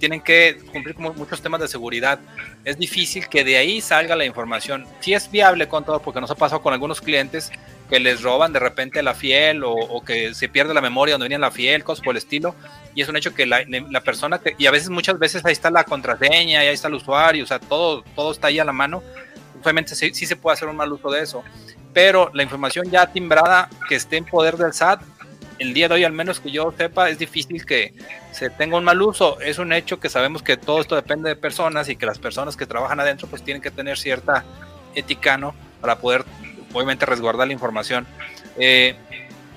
tienen 0.00 0.22
que 0.22 0.58
cumplir 0.72 0.96
con 0.96 1.14
muchos 1.16 1.40
temas 1.42 1.60
de 1.60 1.68
seguridad. 1.68 2.18
Es 2.64 2.78
difícil 2.78 3.28
que 3.28 3.44
de 3.44 3.58
ahí 3.58 3.80
salga 3.80 4.16
la 4.16 4.24
información. 4.24 4.86
Si 5.00 5.12
es 5.12 5.30
viable 5.30 5.68
con 5.68 5.84
todo, 5.84 6.00
porque 6.00 6.20
nos 6.20 6.30
ha 6.30 6.34
pasado 6.34 6.62
con 6.62 6.72
algunos 6.72 7.00
clientes 7.02 7.52
que 7.88 8.00
les 8.00 8.22
roban 8.22 8.52
de 8.52 8.60
repente 8.60 9.02
la 9.02 9.14
fiel 9.14 9.62
o, 9.62 10.02
que 10.04 10.34
se 10.34 10.48
pierde 10.48 10.72
la 10.72 10.80
memoria 10.80 11.14
donde 11.14 11.26
venía 11.26 11.38
la 11.38 11.50
fiel, 11.50 11.84
cosas 11.84 12.02
por 12.02 12.14
el 12.14 12.16
estilo. 12.16 12.54
Y 12.94 13.02
es 13.02 13.08
un 13.08 13.16
hecho 13.16 13.34
que 13.34 13.44
la, 13.44 14.00
persona, 14.00 14.38
que, 14.38 14.54
y 14.58 14.66
a 14.66 14.70
veces 14.70 14.88
muchas 14.88 15.18
veces 15.18 15.44
ahí 15.44 15.52
está 15.52 15.70
la 15.70 15.84
contraseña, 15.84 16.64
y 16.64 16.68
ahí 16.68 16.74
está 16.74 16.88
el 16.88 16.94
usuario, 16.94 17.44
o 17.44 17.46
sea, 17.46 17.60
todo, 17.60 18.02
todo 18.16 18.32
está 18.32 18.48
ahí 18.48 18.58
a 18.58 18.64
la 18.64 18.72
mano. 18.72 19.02
Obviamente 19.62 19.94
sí, 19.94 20.14
sí 20.14 20.24
se 20.24 20.34
puede 20.34 20.54
hacer 20.54 20.68
un 20.68 20.76
mal 20.76 20.90
uso 20.90 21.10
de 21.10 21.22
eso. 21.22 21.44
Pero 21.92 22.30
la 22.32 22.42
información 22.42 22.90
ya 22.90 23.06
timbrada 23.12 23.68
que 23.86 23.96
esté 23.96 24.16
en 24.16 24.24
poder 24.24 24.56
del 24.56 24.72
SAT 24.72 25.02
el 25.60 25.74
día 25.74 25.88
de 25.88 25.94
hoy, 25.94 26.04
al 26.04 26.12
menos 26.12 26.40
que 26.40 26.50
yo 26.50 26.72
sepa, 26.76 27.10
es 27.10 27.18
difícil 27.18 27.66
que 27.66 27.92
se 28.32 28.48
tenga 28.48 28.78
un 28.78 28.84
mal 28.84 29.00
uso. 29.02 29.38
Es 29.40 29.58
un 29.58 29.74
hecho 29.74 30.00
que 30.00 30.08
sabemos 30.08 30.42
que 30.42 30.56
todo 30.56 30.80
esto 30.80 30.96
depende 30.96 31.28
de 31.28 31.36
personas 31.36 31.90
y 31.90 31.96
que 31.96 32.06
las 32.06 32.18
personas 32.18 32.56
que 32.56 32.64
trabajan 32.64 32.98
adentro 32.98 33.28
pues 33.28 33.42
tienen 33.42 33.62
que 33.62 33.70
tener 33.70 33.98
cierta 33.98 34.42
ética, 34.94 35.36
¿no? 35.36 35.54
Para 35.82 35.98
poder, 35.98 36.24
obviamente, 36.72 37.04
resguardar 37.04 37.46
la 37.46 37.52
información. 37.52 38.06
Eh, 38.58 38.96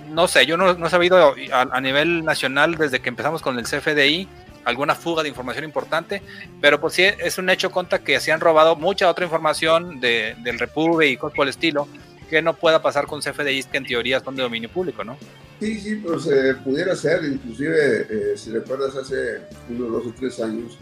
no 0.09 0.27
sé, 0.27 0.45
yo 0.45 0.57
no, 0.57 0.71
he 0.71 0.89
sabido 0.89 1.35
a, 1.53 1.81
nivel 1.81 2.25
nacional 2.25 2.75
desde 2.75 2.99
que 2.99 3.07
empezamos 3.07 3.41
con 3.41 3.57
el 3.57 3.63
CFDI 3.63 4.27
alguna 4.65 4.95
fuga 4.95 5.23
de 5.23 5.29
información 5.29 5.63
importante, 5.63 6.21
pero 6.59 6.81
pues 6.81 6.93
sí 6.95 7.03
es 7.03 7.37
un 7.37 7.49
hecho 7.49 7.71
conta 7.71 7.99
que 7.99 8.19
se 8.19 8.33
han 8.33 8.41
robado 8.41 8.75
mucha 8.75 9.09
otra 9.09 9.23
información 9.23 10.01
de, 10.01 10.35
del 10.39 10.59
Repube 10.59 11.07
y 11.07 11.17
cosas 11.17 11.35
por 11.35 11.45
el 11.45 11.49
estilo 11.49 11.87
que 12.29 12.41
no 12.41 12.53
pueda 12.53 12.81
pasar 12.81 13.05
con 13.07 13.21
CFDIs 13.21 13.67
que 13.67 13.77
en 13.77 13.85
teoría 13.85 14.19
son 14.19 14.35
de 14.35 14.43
dominio 14.43 14.69
público, 14.69 15.03
¿no? 15.05 15.17
Sí, 15.63 15.79
sí, 15.79 15.95
pues 15.95 16.27
eh, 16.27 16.55
pudiera 16.61 16.93
ser, 16.93 17.23
inclusive 17.23 18.05
eh, 18.09 18.33
si 18.35 18.51
recuerdas 18.51 18.97
hace 18.97 19.39
unos 19.69 19.93
dos 19.93 20.07
o 20.07 20.13
tres 20.19 20.37
años, 20.41 20.77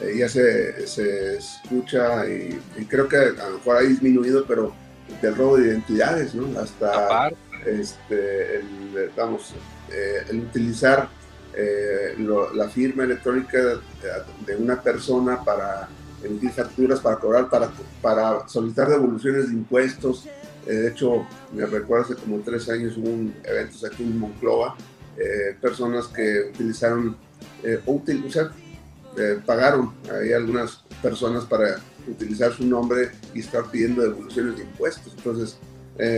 eh, 0.00 0.16
ya 0.18 0.28
se, 0.28 0.88
se 0.88 1.36
escucha 1.36 2.26
y, 2.26 2.60
creo 2.88 3.06
que 3.06 3.16
a 3.16 3.48
lo 3.48 3.58
mejor 3.58 3.76
ha 3.76 3.80
disminuido, 3.82 4.44
pero 4.44 4.74
del 5.22 5.36
robo 5.36 5.56
de 5.56 5.68
identidades, 5.68 6.34
¿no? 6.34 6.58
Hasta 6.58 7.30
este, 7.64 8.56
el, 8.56 9.12
vamos, 9.16 9.54
el 10.28 10.40
utilizar 10.40 11.08
la 12.54 12.68
firma 12.70 13.04
electrónica 13.04 13.56
de, 14.44 14.56
una 14.56 14.82
persona 14.82 15.44
para 15.44 15.88
emitir 16.24 16.50
facturas, 16.50 16.98
para 16.98 17.16
cobrar, 17.18 17.48
para, 17.48 17.70
para 18.02 18.48
solicitar 18.48 18.88
devoluciones 18.88 19.46
de 19.46 19.54
impuestos, 19.54 20.26
eh, 20.26 20.30
de 20.66 20.88
hecho, 20.88 21.26
me 21.52 21.66
recuerdo 21.66 22.04
hace 22.04 22.14
como 22.14 22.40
tres 22.40 22.68
años 22.68 22.96
hubo 22.96 23.10
un 23.10 23.34
evento 23.44 23.86
aquí 23.86 24.02
en 24.02 24.18
Monclova, 24.18 24.76
eh, 25.16 25.56
personas 25.60 26.08
que 26.08 26.50
utilizaron, 26.52 27.16
eh, 27.62 27.80
eh, 29.16 29.40
pagaron, 29.46 29.94
hay 30.12 30.32
algunas 30.32 30.82
personas 31.00 31.44
para 31.44 31.80
utilizar 32.08 32.52
su 32.52 32.66
nombre 32.66 33.10
y 33.32 33.40
estar 33.40 33.70
pidiendo 33.70 34.02
devoluciones 34.02 34.56
de 34.56 34.64
impuestos. 34.64 35.14
Entonces, 35.16 35.56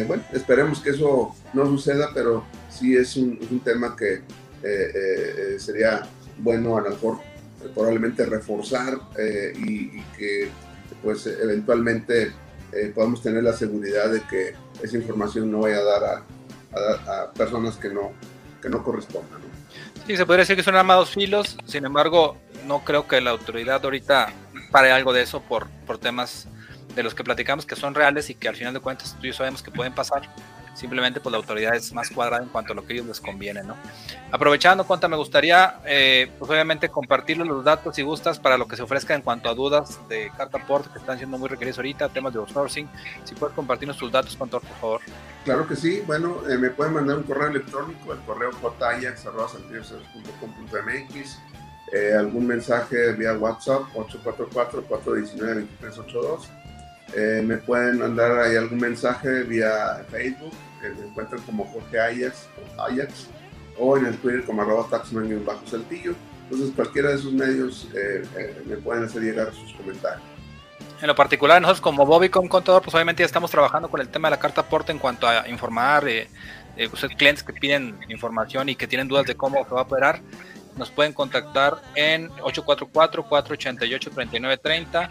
bueno, 0.06 0.22
esperemos 0.32 0.80
que 0.80 0.90
eso 0.90 1.34
no 1.52 1.66
suceda, 1.66 2.10
pero 2.14 2.44
sí 2.70 2.96
es 2.96 3.16
un, 3.16 3.60
tema 3.62 3.94
que 3.94 4.22
sería 5.58 6.08
bueno 6.38 6.78
a 6.78 6.80
lo 6.80 6.90
mejor 6.90 7.18
probablemente 7.74 8.24
reforzar 8.24 8.98
y, 9.54 10.00
que 10.16 10.48
pues 11.02 11.26
eventualmente 11.26 12.32
eh, 12.76 12.92
podemos 12.94 13.22
tener 13.22 13.42
la 13.42 13.52
seguridad 13.52 14.10
de 14.10 14.22
que 14.22 14.54
esa 14.82 14.96
información 14.96 15.50
no 15.50 15.60
vaya 15.60 15.78
a 15.78 15.84
dar 15.84 16.04
a, 16.04 17.32
personas 17.32 17.76
que 17.76 17.88
no, 17.88 18.12
que 18.60 18.68
no 18.68 18.82
correspondan. 18.82 19.40
Sí, 20.06 20.16
se 20.16 20.26
podría 20.26 20.42
decir 20.42 20.56
que 20.56 20.62
son 20.62 20.76
armados 20.76 21.10
filos, 21.10 21.56
sin 21.64 21.84
embargo, 21.84 22.36
no 22.66 22.84
creo 22.84 23.08
que 23.08 23.20
la 23.20 23.30
autoridad 23.30 23.82
ahorita 23.82 24.32
pare 24.70 24.92
algo 24.92 25.12
de 25.12 25.22
eso 25.22 25.40
por, 25.40 25.68
por 25.86 25.98
temas 25.98 26.48
de 26.94 27.02
los 27.02 27.14
que 27.14 27.24
platicamos 27.24 27.66
que 27.66 27.76
son 27.76 27.94
reales 27.94 28.30
y 28.30 28.34
que 28.34 28.48
al 28.48 28.56
final 28.56 28.74
de 28.74 28.80
cuentas 28.80 29.16
tú 29.18 29.26
y 29.26 29.28
yo 29.28 29.34
sabemos 29.34 29.62
que 29.62 29.70
pueden 29.70 29.94
pasar 29.94 30.22
simplemente 30.76 31.20
pues 31.20 31.32
la 31.32 31.38
autoridad 31.38 31.74
es 31.74 31.92
más 31.92 32.10
cuadrada 32.10 32.42
en 32.42 32.48
cuanto 32.48 32.72
a 32.72 32.76
lo 32.76 32.86
que 32.86 32.92
ellos 32.92 33.06
les 33.06 33.20
conviene, 33.20 33.62
¿no? 33.62 33.76
Aprovechando, 34.30 34.86
Conta, 34.86 35.08
me 35.08 35.16
gustaría, 35.16 35.80
eh, 35.84 36.30
pues 36.38 36.50
obviamente 36.50 36.88
compartirles 36.88 37.48
los 37.48 37.64
datos 37.64 37.96
si 37.96 38.02
gustas 38.02 38.38
para 38.38 38.58
lo 38.58 38.68
que 38.68 38.76
se 38.76 38.82
ofrezca 38.82 39.14
en 39.14 39.22
cuanto 39.22 39.48
a 39.48 39.54
dudas 39.54 39.98
de 40.08 40.30
carta 40.36 40.58
port 40.66 40.92
que 40.92 40.98
están 40.98 41.16
siendo 41.18 41.38
muy 41.38 41.48
requeridos 41.48 41.78
ahorita, 41.78 42.08
temas 42.10 42.32
de 42.32 42.40
outsourcing, 42.40 42.88
si 43.24 43.34
puedes 43.34 43.54
compartirnos 43.54 43.96
tus 43.96 44.12
datos, 44.12 44.36
por 44.36 44.48
favor. 44.48 45.00
Claro 45.44 45.66
que 45.66 45.76
sí, 45.76 46.02
bueno, 46.06 46.42
eh, 46.48 46.58
me 46.58 46.70
pueden 46.70 46.94
mandar 46.94 47.18
un 47.18 47.22
correo 47.22 47.48
electrónico, 47.48 48.12
el 48.12 48.18
correo 48.20 48.50
jayax.mx, 48.78 49.96
eh, 51.92 52.14
algún 52.18 52.46
mensaje 52.46 53.12
vía 53.12 53.34
WhatsApp 53.34 53.82
844-419-2382. 53.94 56.48
Eh, 57.14 57.42
me 57.44 57.58
pueden 57.58 58.00
mandar 58.00 58.40
ahí 58.40 58.56
algún 58.56 58.78
mensaje 58.78 59.44
vía 59.44 60.04
Facebook 60.10 60.52
que 60.80 60.90
me 60.90 61.06
encuentran 61.06 61.40
como 61.42 61.64
Jorge 61.66 61.98
Ajax, 61.98 62.48
Ajax 62.78 63.28
o 63.78 63.96
en 63.96 64.06
el 64.06 64.16
Twitter 64.18 64.44
como 64.44 64.62
arroba 64.62 64.88
taxman 64.88 65.44
bajo 65.44 65.66
saltillo. 65.66 66.14
Entonces 66.44 66.72
cualquiera 66.74 67.10
de 67.10 67.16
esos 67.16 67.32
medios 67.32 67.88
eh, 67.94 68.22
eh, 68.36 68.62
me 68.66 68.76
pueden 68.76 69.04
hacer 69.04 69.22
llegar 69.22 69.52
sus 69.52 69.72
comentarios. 69.72 70.22
En 71.00 71.08
lo 71.08 71.14
particular, 71.14 71.60
nosotros 71.60 71.82
como 71.82 72.06
Bobbycom 72.06 72.48
Contador, 72.48 72.80
pues 72.82 72.94
obviamente 72.94 73.22
ya 73.22 73.26
estamos 73.26 73.50
trabajando 73.50 73.90
con 73.90 74.00
el 74.00 74.08
tema 74.08 74.28
de 74.28 74.36
la 74.36 74.40
carta 74.40 74.62
aporte 74.62 74.92
en 74.92 74.98
cuanto 74.98 75.28
a 75.28 75.46
informar, 75.46 76.08
eh, 76.08 76.30
eh, 76.76 76.88
pues, 76.88 77.04
clientes 77.16 77.42
que 77.42 77.52
piden 77.52 77.98
información 78.08 78.70
y 78.70 78.76
que 78.76 78.86
tienen 78.86 79.06
dudas 79.06 79.26
de 79.26 79.34
cómo 79.34 79.62
se 79.64 79.74
va 79.74 79.80
a 79.80 79.84
operar, 79.84 80.22
nos 80.76 80.90
pueden 80.90 81.12
contactar 81.12 81.82
en 81.94 82.30
844-488-3930, 82.30 85.10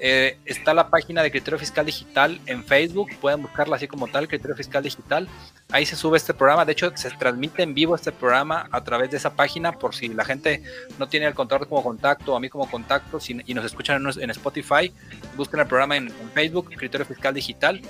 Eh, 0.00 0.38
está 0.44 0.74
la 0.74 0.90
página 0.90 1.22
de 1.22 1.30
Criterio 1.30 1.58
Fiscal 1.58 1.84
Digital 1.84 2.40
en 2.46 2.64
Facebook, 2.64 3.08
pueden 3.20 3.42
buscarla 3.42 3.76
así 3.76 3.88
como 3.88 4.06
tal, 4.06 4.28
Criterio 4.28 4.54
Fiscal 4.54 4.82
Digital. 4.82 5.28
Ahí 5.72 5.86
se 5.86 5.96
sube 5.96 6.16
este 6.16 6.34
programa, 6.34 6.64
de 6.64 6.72
hecho 6.72 6.92
se 6.96 7.10
transmite 7.10 7.62
en 7.62 7.74
vivo 7.74 7.94
este 7.94 8.12
programa 8.12 8.68
a 8.70 8.84
través 8.84 9.10
de 9.10 9.16
esa 9.16 9.34
página 9.34 9.72
por 9.72 9.94
si 9.94 10.08
la 10.08 10.24
gente 10.24 10.62
no 10.98 11.08
tiene 11.08 11.26
el 11.26 11.34
contacto 11.34 11.68
como 11.68 11.82
contacto 11.82 12.36
a 12.36 12.40
mí 12.40 12.48
como 12.48 12.70
contacto 12.70 13.18
y 13.26 13.54
nos 13.54 13.64
escuchan 13.64 14.04
en, 14.20 14.30
Spotify, 14.30 14.92
busquen 15.36 15.60
el 15.60 15.66
programa 15.66 15.96
en, 15.96 16.12
Facebook, 16.32 16.70
Criterio 16.76 17.04
Fiscal 17.06 17.34
Digital. 17.34 17.80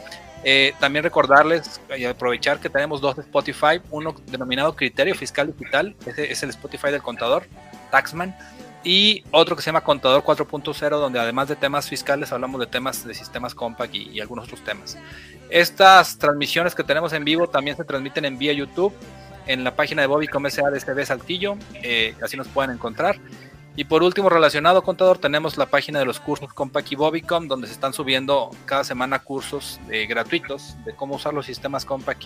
Eh, 0.44 0.72
también 0.78 1.02
recordarles 1.02 1.80
y 1.96 2.04
aprovechar 2.04 2.60
que 2.60 2.70
tenemos 2.70 3.00
dos 3.00 3.18
Spotify, 3.18 3.80
uno 3.90 4.14
denominado 4.26 4.74
Criterio 4.74 5.14
Fiscal 5.14 5.52
Digital, 5.52 5.96
ese 6.06 6.30
es 6.30 6.42
el 6.44 6.50
Spotify 6.50 6.90
del 6.90 7.02
contador, 7.02 7.44
Taxman 7.90 8.34
y 8.84 9.24
otro 9.30 9.56
que 9.56 9.62
se 9.62 9.66
llama 9.66 9.82
Contador 9.82 10.22
4.0, 10.22 10.90
donde 10.90 11.18
además 11.18 11.48
de 11.48 11.56
temas 11.56 11.88
fiscales 11.88 12.32
hablamos 12.32 12.60
de 12.60 12.66
temas 12.66 13.04
de 13.04 13.14
sistemas 13.14 13.54
compact 13.54 13.94
y, 13.94 14.20
algunos 14.20 14.46
otros 14.46 14.62
temas. 14.62 14.96
Estas 15.50 16.18
transmisiones 16.18 16.74
que 16.74 16.84
tenemos 16.84 17.12
en 17.12 17.24
vivo 17.24 17.48
también 17.48 17.76
se 17.76 17.84
transmiten 17.84 18.24
en 18.24 18.38
vía 18.38 18.52
YouTube. 18.52 18.92
en 19.46 19.64
la 19.64 19.74
página 19.74 20.02
de 20.02 20.08
Bobby 20.08 20.28
SA 20.50 20.70
de 20.70 21.06
Saltillo, 21.06 21.56
eh, 21.82 22.14
así 22.22 22.36
nos 22.36 22.48
pueden 22.48 22.70
encontrar. 22.70 23.18
Y 23.78 23.84
por 23.84 24.02
último, 24.02 24.28
relacionado 24.28 24.82
contador, 24.82 25.18
tenemos 25.18 25.56
la 25.56 25.66
página 25.66 26.00
de 26.00 26.04
los 26.04 26.18
cursos 26.18 26.52
Compact 26.52 26.90
y 26.90 26.96
Bobicom, 26.96 27.46
donde 27.46 27.68
se 27.68 27.74
están 27.74 27.92
subiendo 27.92 28.50
cada 28.64 28.82
semana 28.82 29.20
cursos 29.20 29.78
eh, 29.88 30.04
gratuitos 30.06 30.74
de 30.84 30.96
cómo 30.96 31.14
usar 31.14 31.32
los 31.32 31.46
sistemas 31.46 31.84
Compact. 31.84 32.24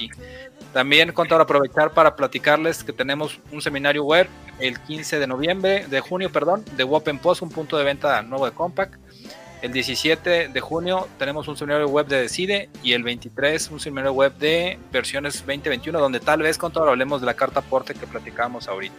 También, 0.72 1.12
contador, 1.12 1.42
aprovechar 1.42 1.90
para 1.90 2.16
platicarles 2.16 2.82
que 2.82 2.94
tenemos 2.94 3.38
un 3.50 3.60
seminario 3.60 4.02
web 4.02 4.28
el 4.60 4.80
15 4.80 5.18
de 5.18 5.26
noviembre, 5.26 5.86
de 5.88 6.00
junio, 6.00 6.32
perdón, 6.32 6.64
de 6.74 6.84
Open 6.84 7.18
Post, 7.18 7.42
un 7.42 7.50
punto 7.50 7.76
de 7.76 7.84
venta 7.84 8.22
nuevo 8.22 8.46
de 8.46 8.52
Compact. 8.52 8.94
El 9.60 9.74
17 9.74 10.48
de 10.48 10.60
junio 10.62 11.06
tenemos 11.18 11.48
un 11.48 11.58
seminario 11.58 11.86
web 11.86 12.06
de 12.06 12.22
Decide 12.22 12.70
y 12.82 12.94
el 12.94 13.02
23 13.02 13.70
un 13.70 13.78
seminario 13.78 14.14
web 14.14 14.32
de 14.38 14.78
versiones 14.90 15.34
2021, 15.40 16.00
donde 16.00 16.18
tal 16.18 16.40
vez, 16.40 16.56
contador, 16.56 16.88
hablemos 16.88 17.20
de 17.20 17.26
la 17.26 17.34
carta 17.34 17.60
aporte 17.60 17.92
que 17.92 18.06
platicábamos 18.06 18.68
ahorita. 18.68 18.96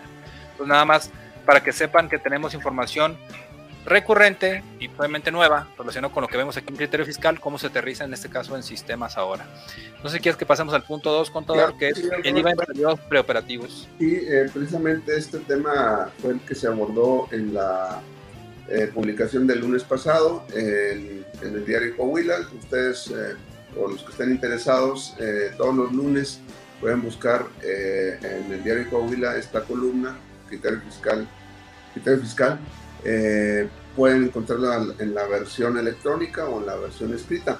Pues 0.55 0.69
nada 0.69 0.85
más 0.85 1.09
para 1.45 1.63
que 1.63 1.71
sepan 1.71 2.09
que 2.09 2.19
tenemos 2.19 2.53
información 2.53 3.17
recurrente 3.85 4.63
y 4.79 4.87
probablemente 4.87 5.31
nueva 5.31 5.67
relacionada 5.77 6.13
con 6.13 6.21
lo 6.21 6.27
que 6.27 6.37
vemos 6.37 6.55
aquí 6.57 6.67
en 6.69 6.77
criterio 6.77 7.05
fiscal, 7.05 7.39
cómo 7.39 7.57
se 7.57 7.67
aterriza 7.67 8.05
en 8.05 8.13
este 8.13 8.29
caso 8.29 8.55
en 8.55 8.63
sistemas 8.63 9.17
ahora. 9.17 9.45
No 10.03 10.09
sé 10.09 10.17
si 10.17 10.21
quieres 10.21 10.37
que 10.37 10.45
pasemos 10.45 10.73
al 10.73 10.83
punto 10.83 11.11
2, 11.11 11.31
contador, 11.31 11.77
que 11.77 11.89
es 11.89 12.01
el 12.23 12.37
IVA 12.37 12.51
en 12.51 12.57
periodos 12.57 12.99
preoperativos. 13.01 13.87
Sí, 13.99 14.19
eh, 14.21 14.49
precisamente 14.53 15.17
este 15.17 15.39
tema 15.39 16.09
fue 16.21 16.31
el 16.33 16.39
que 16.41 16.55
se 16.55 16.67
abordó 16.67 17.27
en 17.31 17.53
la 17.53 18.01
eh, 18.69 18.89
publicación 18.93 19.45
del 19.47 19.59
lunes 19.59 19.83
pasado 19.83 20.45
en, 20.53 21.25
el 21.41 21.65
diario 21.65 21.97
Coahuila. 21.97 22.35
Ustedes 22.57 23.07
eh, 23.07 23.35
o 23.77 23.89
los 23.89 24.03
que 24.03 24.11
estén 24.11 24.31
interesados, 24.31 25.15
todos 25.57 25.75
los 25.75 25.91
lunes 25.91 26.39
pueden 26.79 27.01
buscar 27.01 27.47
en 27.63 28.51
el 28.51 28.63
diario 28.63 28.87
Coahuila 28.87 29.35
esta 29.35 29.61
columna 29.61 30.15
criterio 30.53 30.81
fiscal, 30.81 31.27
criterio 31.93 32.19
fiscal 32.21 32.59
eh, 33.03 33.67
pueden 33.95 34.25
encontrarla 34.25 34.95
en 34.99 35.13
la 35.13 35.27
versión 35.27 35.77
electrónica 35.77 36.47
o 36.47 36.59
en 36.59 36.65
la 36.65 36.75
versión 36.75 37.13
escrita. 37.13 37.59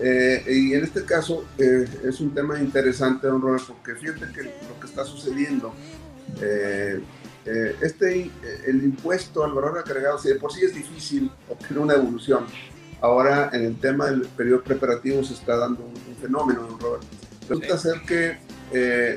Eh, 0.00 0.44
y 0.46 0.74
en 0.74 0.84
este 0.84 1.04
caso 1.04 1.44
eh, 1.58 1.86
es 2.04 2.20
un 2.20 2.34
tema 2.34 2.58
interesante, 2.58 3.26
don 3.26 3.40
Robert, 3.40 3.64
porque 3.66 3.94
fíjate 3.94 4.32
que 4.32 4.42
lo 4.44 4.80
que 4.80 4.86
está 4.86 5.04
sucediendo, 5.04 5.74
este, 7.80 8.30
el 8.66 8.84
impuesto 8.84 9.44
al 9.44 9.52
valor 9.52 9.78
agregado, 9.78 10.18
si 10.18 10.28
de 10.28 10.34
por 10.36 10.52
sí 10.52 10.64
es 10.64 10.74
difícil 10.74 11.30
obtener 11.48 11.82
una 11.82 11.94
evolución, 11.94 12.46
ahora 13.00 13.50
en 13.52 13.64
el 13.64 13.78
tema 13.78 14.06
del 14.06 14.22
periodo 14.22 14.62
preparativo 14.62 15.22
se 15.24 15.34
está 15.34 15.56
dando 15.56 15.84
un, 15.84 16.16
fenómeno, 16.16 16.62
don 16.62 16.80
Robert. 16.80 17.04
Resulta 17.48 17.78
ser 17.78 18.00
que 18.06 18.38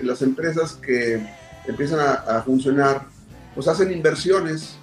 las 0.03 0.21
empresas 0.21 0.73
que 0.73 1.25
empiezan 1.67 1.99
a, 1.99 2.41
funcionar, 2.41 3.05
pues 3.55 3.67
hacen 3.67 3.91
inversiones 3.91 4.75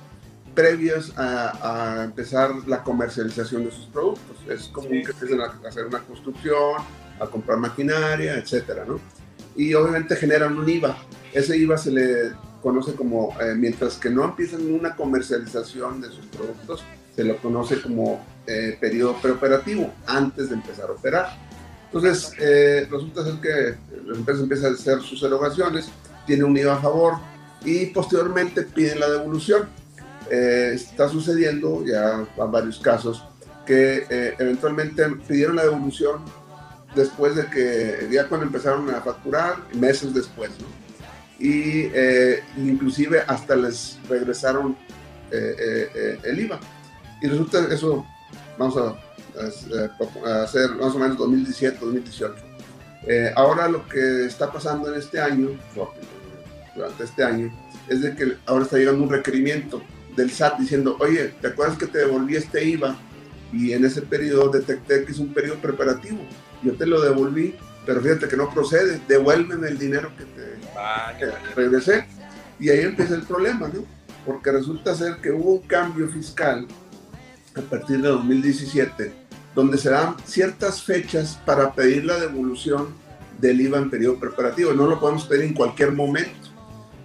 previas 0.54 1.12
a, 1.16 2.02
empezar 2.04 2.50
la 2.66 2.82
comercialización 2.82 3.64
de 3.64 3.70
sus 3.70 3.86
productos. 3.86 4.36
Es 4.48 4.68
común 4.68 5.02
que 5.02 5.12
empiecen 5.12 5.40
a 5.40 5.68
hacer 5.68 5.86
una 5.86 6.00
construcción, 6.00 6.82
a 7.20 7.26
comprar 7.26 7.58
maquinaria, 7.58 8.34
etcétera, 8.34 8.84
¿no? 8.86 9.00
Y 9.56 9.74
obviamente 9.74 10.16
generan 10.16 10.56
un 10.56 10.68
IVA. 10.68 10.96
Ese 11.32 11.56
IVA 11.56 11.78
se 11.78 11.90
le 11.90 12.32
conoce 12.62 12.94
como, 12.94 13.34
eh, 13.40 13.54
mientras 13.54 13.96
que 13.96 14.10
no 14.10 14.24
empiezan 14.24 14.72
una 14.72 14.94
comercialización 14.94 16.00
de 16.00 16.08
sus 16.08 16.26
productos, 16.26 16.84
se 17.14 17.24
lo 17.24 17.36
conoce 17.38 17.80
como 17.80 18.24
eh, 18.46 18.76
periodo 18.80 19.16
preoperativo, 19.22 19.92
antes 20.06 20.50
de 20.50 20.56
empezar 20.56 20.90
a 20.90 20.92
operar. 20.92 21.28
Entonces, 21.86 22.32
eh, 22.38 22.86
resulta 22.90 23.24
ser 23.24 23.34
que 23.40 23.78
las 24.06 24.18
empresas 24.18 24.42
empiezan 24.42 24.72
a 24.72 24.74
hacer 24.74 25.00
sus 25.00 25.22
erogaciones, 25.22 25.88
tiene 26.26 26.44
un 26.44 26.56
IVA 26.56 26.74
a 26.74 26.80
favor 26.80 27.14
y 27.64 27.86
posteriormente 27.86 28.62
piden 28.62 29.00
la 29.00 29.10
devolución. 29.10 29.68
Eh, 30.30 30.72
está 30.74 31.08
sucediendo 31.08 31.84
ya 31.84 32.26
en 32.36 32.50
varios 32.50 32.78
casos 32.78 33.24
que 33.64 34.06
eh, 34.08 34.34
eventualmente 34.38 35.08
pidieron 35.26 35.56
la 35.56 35.64
devolución 35.64 36.20
después 36.94 37.36
de 37.36 37.46
que 37.46 38.08
ya 38.10 38.28
cuando 38.28 38.46
empezaron 38.46 38.88
a 38.90 39.00
facturar, 39.00 39.56
meses 39.74 40.14
después, 40.14 40.50
¿no? 40.60 40.66
Y 41.38 41.90
eh, 41.92 42.42
inclusive 42.56 43.22
hasta 43.26 43.54
les 43.56 43.98
regresaron 44.08 44.76
el 45.30 46.40
IVA. 46.40 46.58
Y 47.20 47.26
resulta 47.26 47.68
que 47.68 47.74
eso, 47.74 48.06
vamos 48.56 48.76
a, 48.76 48.96
a, 50.24 50.42
hacer 50.44 50.70
más 50.70 50.94
o 50.94 50.98
menos 50.98 51.18
2017, 51.18 51.78
2018. 51.80 52.34
ahora 53.34 53.68
lo 53.68 53.86
que 53.86 54.24
está 54.24 54.50
pasando 54.50 54.90
en 54.90 54.98
este 54.98 55.20
año, 55.20 55.50
durante 56.76 57.04
este 57.04 57.24
año 57.24 57.52
es 57.88 58.02
de 58.02 58.14
que 58.14 58.36
ahora 58.46 58.64
está 58.64 58.76
llegando 58.76 59.02
un 59.02 59.10
requerimiento 59.10 59.82
del 60.16 60.30
SAT 60.30 60.58
diciendo, 60.58 60.96
oye, 61.00 61.34
¿te 61.40 61.48
acuerdas 61.48 61.78
que 61.78 61.86
te 61.86 61.98
devolví 61.98 62.36
este 62.36 62.64
IVA? 62.64 62.96
Y 63.52 63.72
en 63.72 63.84
ese 63.84 64.02
periodo 64.02 64.50
detecté 64.50 65.04
que 65.04 65.12
es 65.12 65.18
un 65.18 65.32
periodo 65.32 65.56
preparativo. 65.56 66.18
Yo 66.62 66.74
te 66.74 66.86
lo 66.86 67.00
devolví, 67.00 67.54
pero 67.84 68.00
fíjate 68.00 68.28
que 68.28 68.36
no 68.36 68.50
procede, 68.50 69.00
devuélveme 69.06 69.68
el 69.68 69.78
dinero 69.78 70.10
que 70.16 70.24
te 70.24 71.54
regresé. 71.54 72.06
Y 72.58 72.70
ahí 72.70 72.80
empieza 72.80 73.14
el 73.14 73.22
problema, 73.22 73.68
¿no? 73.68 73.84
Porque 74.24 74.50
resulta 74.50 74.94
ser 74.94 75.16
que 75.16 75.30
hubo 75.30 75.54
un 75.54 75.66
cambio 75.66 76.08
fiscal 76.08 76.66
a 77.54 77.60
partir 77.60 78.00
de 78.00 78.08
2017, 78.08 79.12
donde 79.54 79.78
se 79.78 79.90
dan 79.90 80.16
ciertas 80.24 80.82
fechas 80.82 81.38
para 81.46 81.72
pedir 81.72 82.04
la 82.04 82.18
devolución 82.18 82.88
del 83.38 83.60
IVA 83.60 83.78
en 83.78 83.90
periodo 83.90 84.18
preparativo. 84.18 84.72
No 84.72 84.86
lo 84.86 84.98
podemos 84.98 85.24
pedir 85.26 85.44
en 85.44 85.54
cualquier 85.54 85.92
momento. 85.92 86.45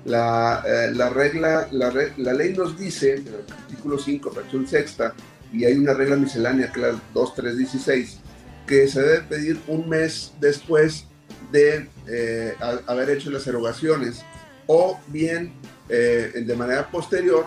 La, 0.05 0.63
eh, 0.65 0.91
la 0.95 1.09
regla, 1.09 1.67
la, 1.71 2.33
ley 2.33 2.53
nos 2.53 2.77
dice, 2.77 3.15
en 3.15 3.27
el 3.27 3.35
artículo 3.51 3.99
5, 3.99 4.31
fracción 4.31 4.67
sexta, 4.67 5.13
y 5.53 5.65
hay 5.65 5.73
una 5.73 5.93
regla 5.93 6.15
miscelánea 6.15 6.71
que 6.71 6.79
es 6.79 6.87
la 6.93 7.01
2316, 7.13 8.19
que 8.65 8.87
se 8.87 9.01
debe 9.01 9.21
pedir 9.21 9.59
un 9.67 9.87
mes 9.87 10.33
después 10.39 11.05
de 11.51 11.87
eh, 12.07 12.55
haber 12.87 13.11
hecho 13.11 13.29
las 13.29 13.45
erogaciones 13.45 14.23
o 14.65 14.99
bien 15.07 15.53
eh, 15.89 16.43
de 16.45 16.55
manera 16.55 16.89
posterior 16.89 17.45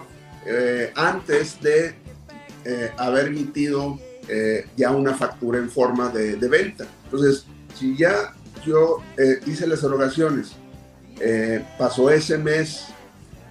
antes 0.94 1.58
de 1.62 1.94
haber 2.98 3.28
emitido 3.28 3.98
ya 4.76 4.90
una 4.90 5.14
factura 5.14 5.58
en 5.58 5.70
forma 5.70 6.10
de, 6.10 6.36
de, 6.36 6.48
venta. 6.48 6.84
Entonces, 7.04 7.46
si 7.74 7.96
ya 7.96 8.34
yo 8.62 8.98
hice 9.46 9.66
las 9.66 9.82
erogaciones 9.82 10.52
eh, 11.20 11.64
pasó 11.79 12.11
ese 12.11 12.38
mes, 12.38 12.87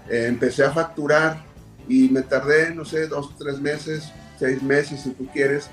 eh, 0.09 0.25
empecé 0.27 0.63
a 0.63 0.71
facturar 0.71 1.43
y 1.87 2.09
me 2.09 2.21
tardé, 2.21 2.73
no 2.73 2.85
sé, 2.85 3.07
dos, 3.07 3.35
tres 3.37 3.59
meses, 3.59 4.11
seis 4.39 4.61
meses 4.61 5.01
si 5.01 5.11
tú 5.11 5.27
quieres, 5.27 5.69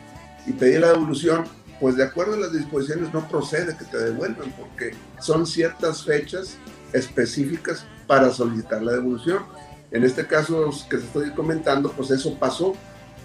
y 0.46 0.53
pedí 0.53 0.79
la 0.79 0.88
devolución, 0.88 1.44
pues 1.81 1.96
de 1.96 2.05
acuerdo 2.05 2.35
a 2.35 2.38
las 2.38 2.53
disposiciones 2.53 3.12
no 3.12 3.26
procede 3.29 3.76
que 3.76 3.85
te 3.85 3.98
devuelvan 3.98 4.53
porque 4.59 4.92
son 5.20 5.46
ciertas 5.46 6.05
fechas 6.05 6.57
específicas 6.92 7.85
para 8.07 8.31
solicitar 8.31 8.83
la 8.83 8.92
devolución. 8.92 9.44
En 9.90 10.05
este 10.05 10.26
caso 10.26 10.70
que 10.88 10.98
te 10.98 11.05
estoy 11.05 11.31
comentando, 11.31 11.90
pues 11.92 12.11
eso 12.11 12.38
pasó. 12.38 12.74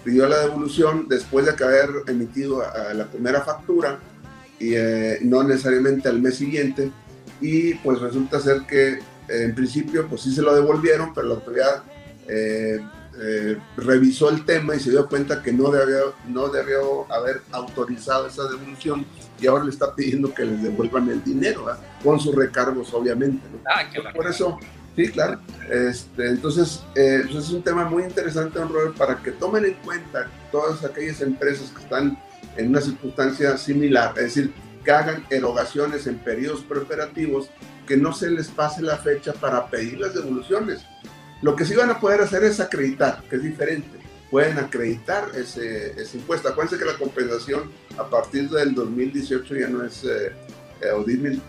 Pidió 0.04 0.28
la 0.28 0.38
devolución 0.38 1.06
después 1.08 1.44
de 1.46 1.64
haber 1.64 1.90
emitido 2.06 2.62
la 2.94 3.06
primera 3.06 3.42
factura 3.42 3.98
y 4.58 4.74
eh, 4.74 5.18
no 5.22 5.42
necesariamente 5.42 6.08
al 6.08 6.20
mes 6.20 6.36
siguiente, 6.36 6.90
y 7.40 7.74
pues 7.74 8.00
resulta 8.00 8.40
ser 8.40 8.62
que 8.62 8.94
eh, 8.94 9.00
en 9.28 9.54
principio 9.54 10.06
pues 10.08 10.22
sí 10.22 10.34
se 10.34 10.42
lo 10.42 10.54
devolvieron, 10.54 11.12
pero 11.14 11.28
la 11.28 11.34
autoridad 11.34 11.82
eh, 12.28 12.80
eh, 13.18 13.58
revisó 13.76 14.28
el 14.30 14.44
tema 14.44 14.74
y 14.74 14.80
se 14.80 14.90
dio 14.90 15.08
cuenta 15.08 15.42
que 15.42 15.52
no 15.52 15.70
debió, 15.70 16.14
no 16.28 16.48
debió 16.48 17.10
haber 17.12 17.40
autorizado 17.52 18.26
esa 18.26 18.44
devolución 18.44 19.06
y 19.40 19.46
ahora 19.46 19.64
le 19.64 19.70
está 19.70 19.94
pidiendo 19.94 20.32
que 20.32 20.44
les 20.44 20.62
devuelvan 20.62 21.08
el 21.10 21.22
dinero, 21.22 21.66
con 22.02 22.20
sus 22.20 22.34
recargos 22.34 22.92
obviamente. 22.92 23.46
Ah, 23.66 23.82
Por 24.14 24.26
eso, 24.26 24.58
sí, 24.94 25.08
claro. 25.08 25.40
Este, 25.70 26.28
entonces, 26.28 26.82
pues 26.94 27.34
es 27.34 27.50
un 27.50 27.62
tema 27.62 27.84
muy 27.84 28.04
interesante, 28.04 28.58
don 28.58 28.72
Robert, 28.72 28.96
para 28.96 29.16
que 29.16 29.32
tomen 29.32 29.64
en 29.64 29.74
cuenta 29.74 30.30
todas 30.52 30.84
aquellas 30.84 31.20
empresas 31.20 31.70
que 31.70 31.82
están 31.82 32.18
en 32.56 32.68
una 32.68 32.80
circunstancia 32.80 33.56
similar, 33.58 34.14
es 34.16 34.34
decir, 34.34 34.52
que 34.86 34.92
hagan 34.92 35.26
erogaciones 35.30 36.06
en 36.06 36.16
periodos 36.18 36.62
preoperativos, 36.62 37.50
que 37.88 37.96
no 37.96 38.14
se 38.14 38.30
les 38.30 38.46
pase 38.46 38.82
la 38.82 38.96
fecha 38.96 39.32
para 39.32 39.68
pedir 39.68 39.98
las 39.98 40.14
devoluciones. 40.14 40.86
Lo 41.42 41.56
que 41.56 41.64
sí 41.64 41.74
van 41.74 41.90
a 41.90 41.98
poder 41.98 42.20
hacer 42.20 42.44
es 42.44 42.60
acreditar, 42.60 43.24
que 43.28 43.36
es 43.36 43.42
diferente. 43.42 43.98
Pueden 44.30 44.58
acreditar 44.58 45.28
ese, 45.34 46.00
ese 46.00 46.18
impuesto. 46.18 46.48
Acuérdense 46.48 46.78
que 46.78 46.84
la 46.90 46.96
compensación 46.96 47.72
a 47.98 48.08
partir 48.08 48.48
del 48.48 48.74
2018 48.74 49.56
ya 49.56 49.68
no 49.68 49.84
es, 49.84 50.04
eh 50.04 50.32
o 50.94 51.04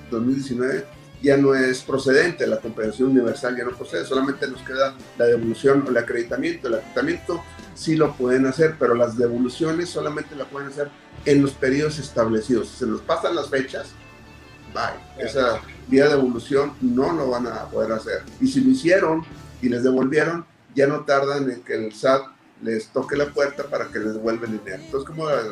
2019, 0.10 0.86
ya 1.22 1.38
no 1.38 1.54
es 1.54 1.82
procedente, 1.82 2.48
la 2.48 2.60
compensación 2.60 3.10
universal 3.10 3.56
ya 3.58 3.66
no 3.66 3.72
procede, 3.72 4.06
solamente 4.06 4.48
nos 4.48 4.62
queda 4.62 4.96
la 5.18 5.26
devolución 5.26 5.84
o 5.86 5.90
el 5.92 5.98
acreditamiento. 5.98 6.70
El 6.70 6.76
acreditamiento 6.76 7.44
sí 7.76 7.96
lo 7.96 8.14
pueden 8.16 8.48
hacer, 8.48 8.76
pero 8.80 8.96
las 8.96 9.16
devoluciones 9.16 9.90
solamente 9.90 10.36
la 10.36 10.46
pueden 10.46 10.70
hacer 10.70 10.90
en 11.28 11.42
los 11.42 11.52
periodos 11.52 12.00
establecidos. 12.00 12.70
Si 12.70 12.78
se 12.78 12.88
nos 12.88 13.02
pasan 13.02 13.36
las 13.36 13.50
fechas, 13.50 13.90
bye. 14.74 15.24
Esa, 15.24 15.62
vía 15.88 16.08
devolución 16.08 16.74
no 16.82 17.12
lo 17.12 17.30
van 17.30 17.48
a 17.48 17.66
poder 17.66 17.92
hacer. 17.92 18.24
Y 18.40 18.48
si 18.48 18.62
lo 18.62 18.72
hicieron 18.72 19.26
y 19.62 19.68
les 19.68 19.84
devolvieron, 19.84 20.46
ya 20.74 20.88
no 20.88 21.04
tardan 21.04 21.52
en 21.52 21.62
que 21.64 21.74
el 21.74 21.94
SAT 21.94 22.24
les 22.62 22.88
toque 22.88 23.18
la 23.18 23.28
puerta 23.28 23.64
para 23.66 23.90
que 23.90 24.00
les 24.00 24.14
devuelvan 24.14 24.52
el 24.52 24.60
dinero. 24.60 24.84
Entonces, 24.84 25.06
¿cómo 25.06 25.26
va 25.26 25.34
a 25.34 25.44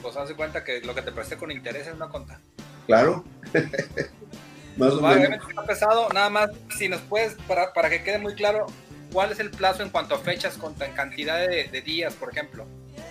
Pues 0.00 0.16
haz 0.16 0.32
cuenta 0.32 0.64
que 0.64 0.80
lo 0.80 0.94
que 0.94 1.02
te 1.02 1.12
presté 1.12 1.36
con 1.36 1.50
interés 1.50 1.86
es 1.86 1.94
una 1.94 2.08
cuenta. 2.08 2.40
Claro. 2.86 3.24
más 4.78 4.92
o 4.94 5.02
menos. 5.02 5.48
Está 5.48 5.66
pesado, 5.66 6.08
nada 6.14 6.30
más, 6.30 6.50
si 6.78 6.88
nos 6.88 7.02
puedes, 7.02 7.34
para, 7.46 7.74
para 7.74 7.90
que 7.90 8.02
quede 8.02 8.18
muy 8.18 8.34
claro, 8.34 8.66
¿cuál 9.12 9.32
es 9.32 9.38
el 9.38 9.50
plazo 9.50 9.82
en 9.82 9.90
cuanto 9.90 10.14
a 10.14 10.18
fechas, 10.18 10.56
con 10.56 10.72
cantidad 10.74 11.46
de, 11.46 11.82
días, 11.82 12.14
por 12.14 12.30
ejemplo? 12.30 12.66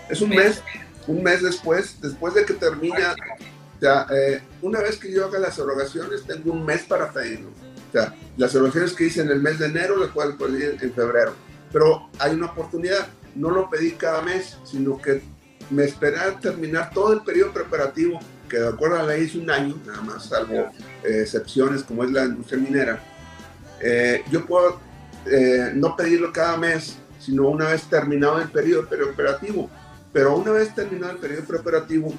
Es 0.10 0.22
un 0.22 0.30
mes, 0.30 0.64
un 1.08 1.24
mes 1.24 1.42
después, 1.42 2.00
después 2.02 2.34
de 2.34 2.46
que 2.46 2.54
termina, 2.54 3.16
o 3.82 4.14
eh, 4.14 4.42
una 4.62 4.80
vez 4.80 4.98
que 4.98 5.12
yo 5.12 5.26
haga 5.26 5.40
las 5.40 5.58
erogaciones, 5.58 6.24
tengo 6.26 6.54
un 6.54 6.66
mes 6.66 6.84
para 6.84 7.12
pedirlo. 7.12 7.50
O 7.50 8.00
las 8.38 8.56
erogaciones 8.56 8.94
que 8.94 9.06
hice 9.06 9.22
en 9.22 9.30
el 9.30 9.42
mes 9.42 9.60
de 9.60 9.68
enero, 9.68 9.98
las 9.98 10.10
puedo 10.10 10.38
pedir 10.38 10.78
en 10.82 10.94
febrero. 10.94 11.34
Pero 11.72 12.10
hay 12.20 12.34
una 12.34 12.48
oportunidad, 12.48 13.08
no 13.36 13.50
lo 13.50 13.70
pedí 13.70 13.92
cada 13.92 14.22
mes, 14.22 14.58
sino 14.64 15.00
que 15.02 15.22
me 15.70 15.84
esperé 15.86 16.20
a 16.20 16.40
terminar 16.40 16.92
todo 16.94 17.14
el 17.14 17.22
periodo 17.22 17.52
preparativo, 17.52 18.20
que 18.50 18.60
de 18.60 18.68
acuerdo 18.68 18.98
a 18.98 19.04
la 19.04 19.16
ley 19.16 19.26
es 19.26 19.36
un 19.36 19.50
año, 19.50 19.76
nada 19.86 20.02
más, 20.02 20.26
salvo 20.26 20.72
eh, 21.04 21.22
excepciones 21.22 21.84
como 21.84 22.04
es 22.04 22.12
la 22.12 22.26
industria 22.26 22.60
minera. 22.60 23.04
Eh, 23.80 24.24
yo 24.32 24.46
puedo 24.46 24.80
eh, 25.26 25.72
no 25.74 25.96
pedirlo 25.96 26.32
cada 26.32 26.58
mes, 26.58 26.98
sino 27.20 27.48
una 27.48 27.70
vez 27.70 27.84
terminado 27.84 28.40
el 28.42 28.50
periodo 28.50 28.88
preoperativo. 28.88 29.70
Pero 30.14 30.38
una 30.38 30.52
vez 30.52 30.74
terminado 30.74 31.14
el 31.14 31.18
periodo 31.18 31.44
preoperativo, 31.44 32.14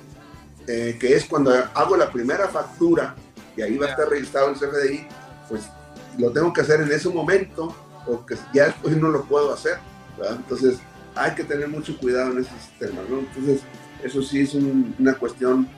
eh, 0.66 0.96
que 0.98 1.14
es 1.14 1.24
cuando 1.24 1.52
hago 1.74 1.96
la 1.96 2.10
primera 2.10 2.48
factura, 2.48 3.14
y 3.56 3.62
ahí 3.62 3.78
va 3.78 3.86
a 3.86 3.90
estar 3.90 4.08
registrado 4.08 4.50
el 4.50 4.56
CFDI, 4.56 5.06
pues 5.48 5.62
lo 6.18 6.32
tengo 6.32 6.52
que 6.52 6.62
hacer 6.62 6.80
en 6.80 6.90
ese 6.90 7.08
momento, 7.08 7.74
porque 8.04 8.36
ya 8.52 8.66
después 8.66 8.96
no 8.96 9.08
lo 9.08 9.24
puedo 9.24 9.54
hacer. 9.54 9.78
Entonces, 10.28 10.78
hay 11.14 11.34
que 11.34 11.44
tener 11.44 11.68
mucho 11.68 11.96
cuidado 11.98 12.32
en 12.32 12.38
ese 12.38 12.50
sistema. 12.58 13.00
Entonces, 13.08 13.60
eso 14.02 14.22
sí 14.22 14.40
es 14.40 14.54
una 14.54 15.14
cuestión 15.14 15.68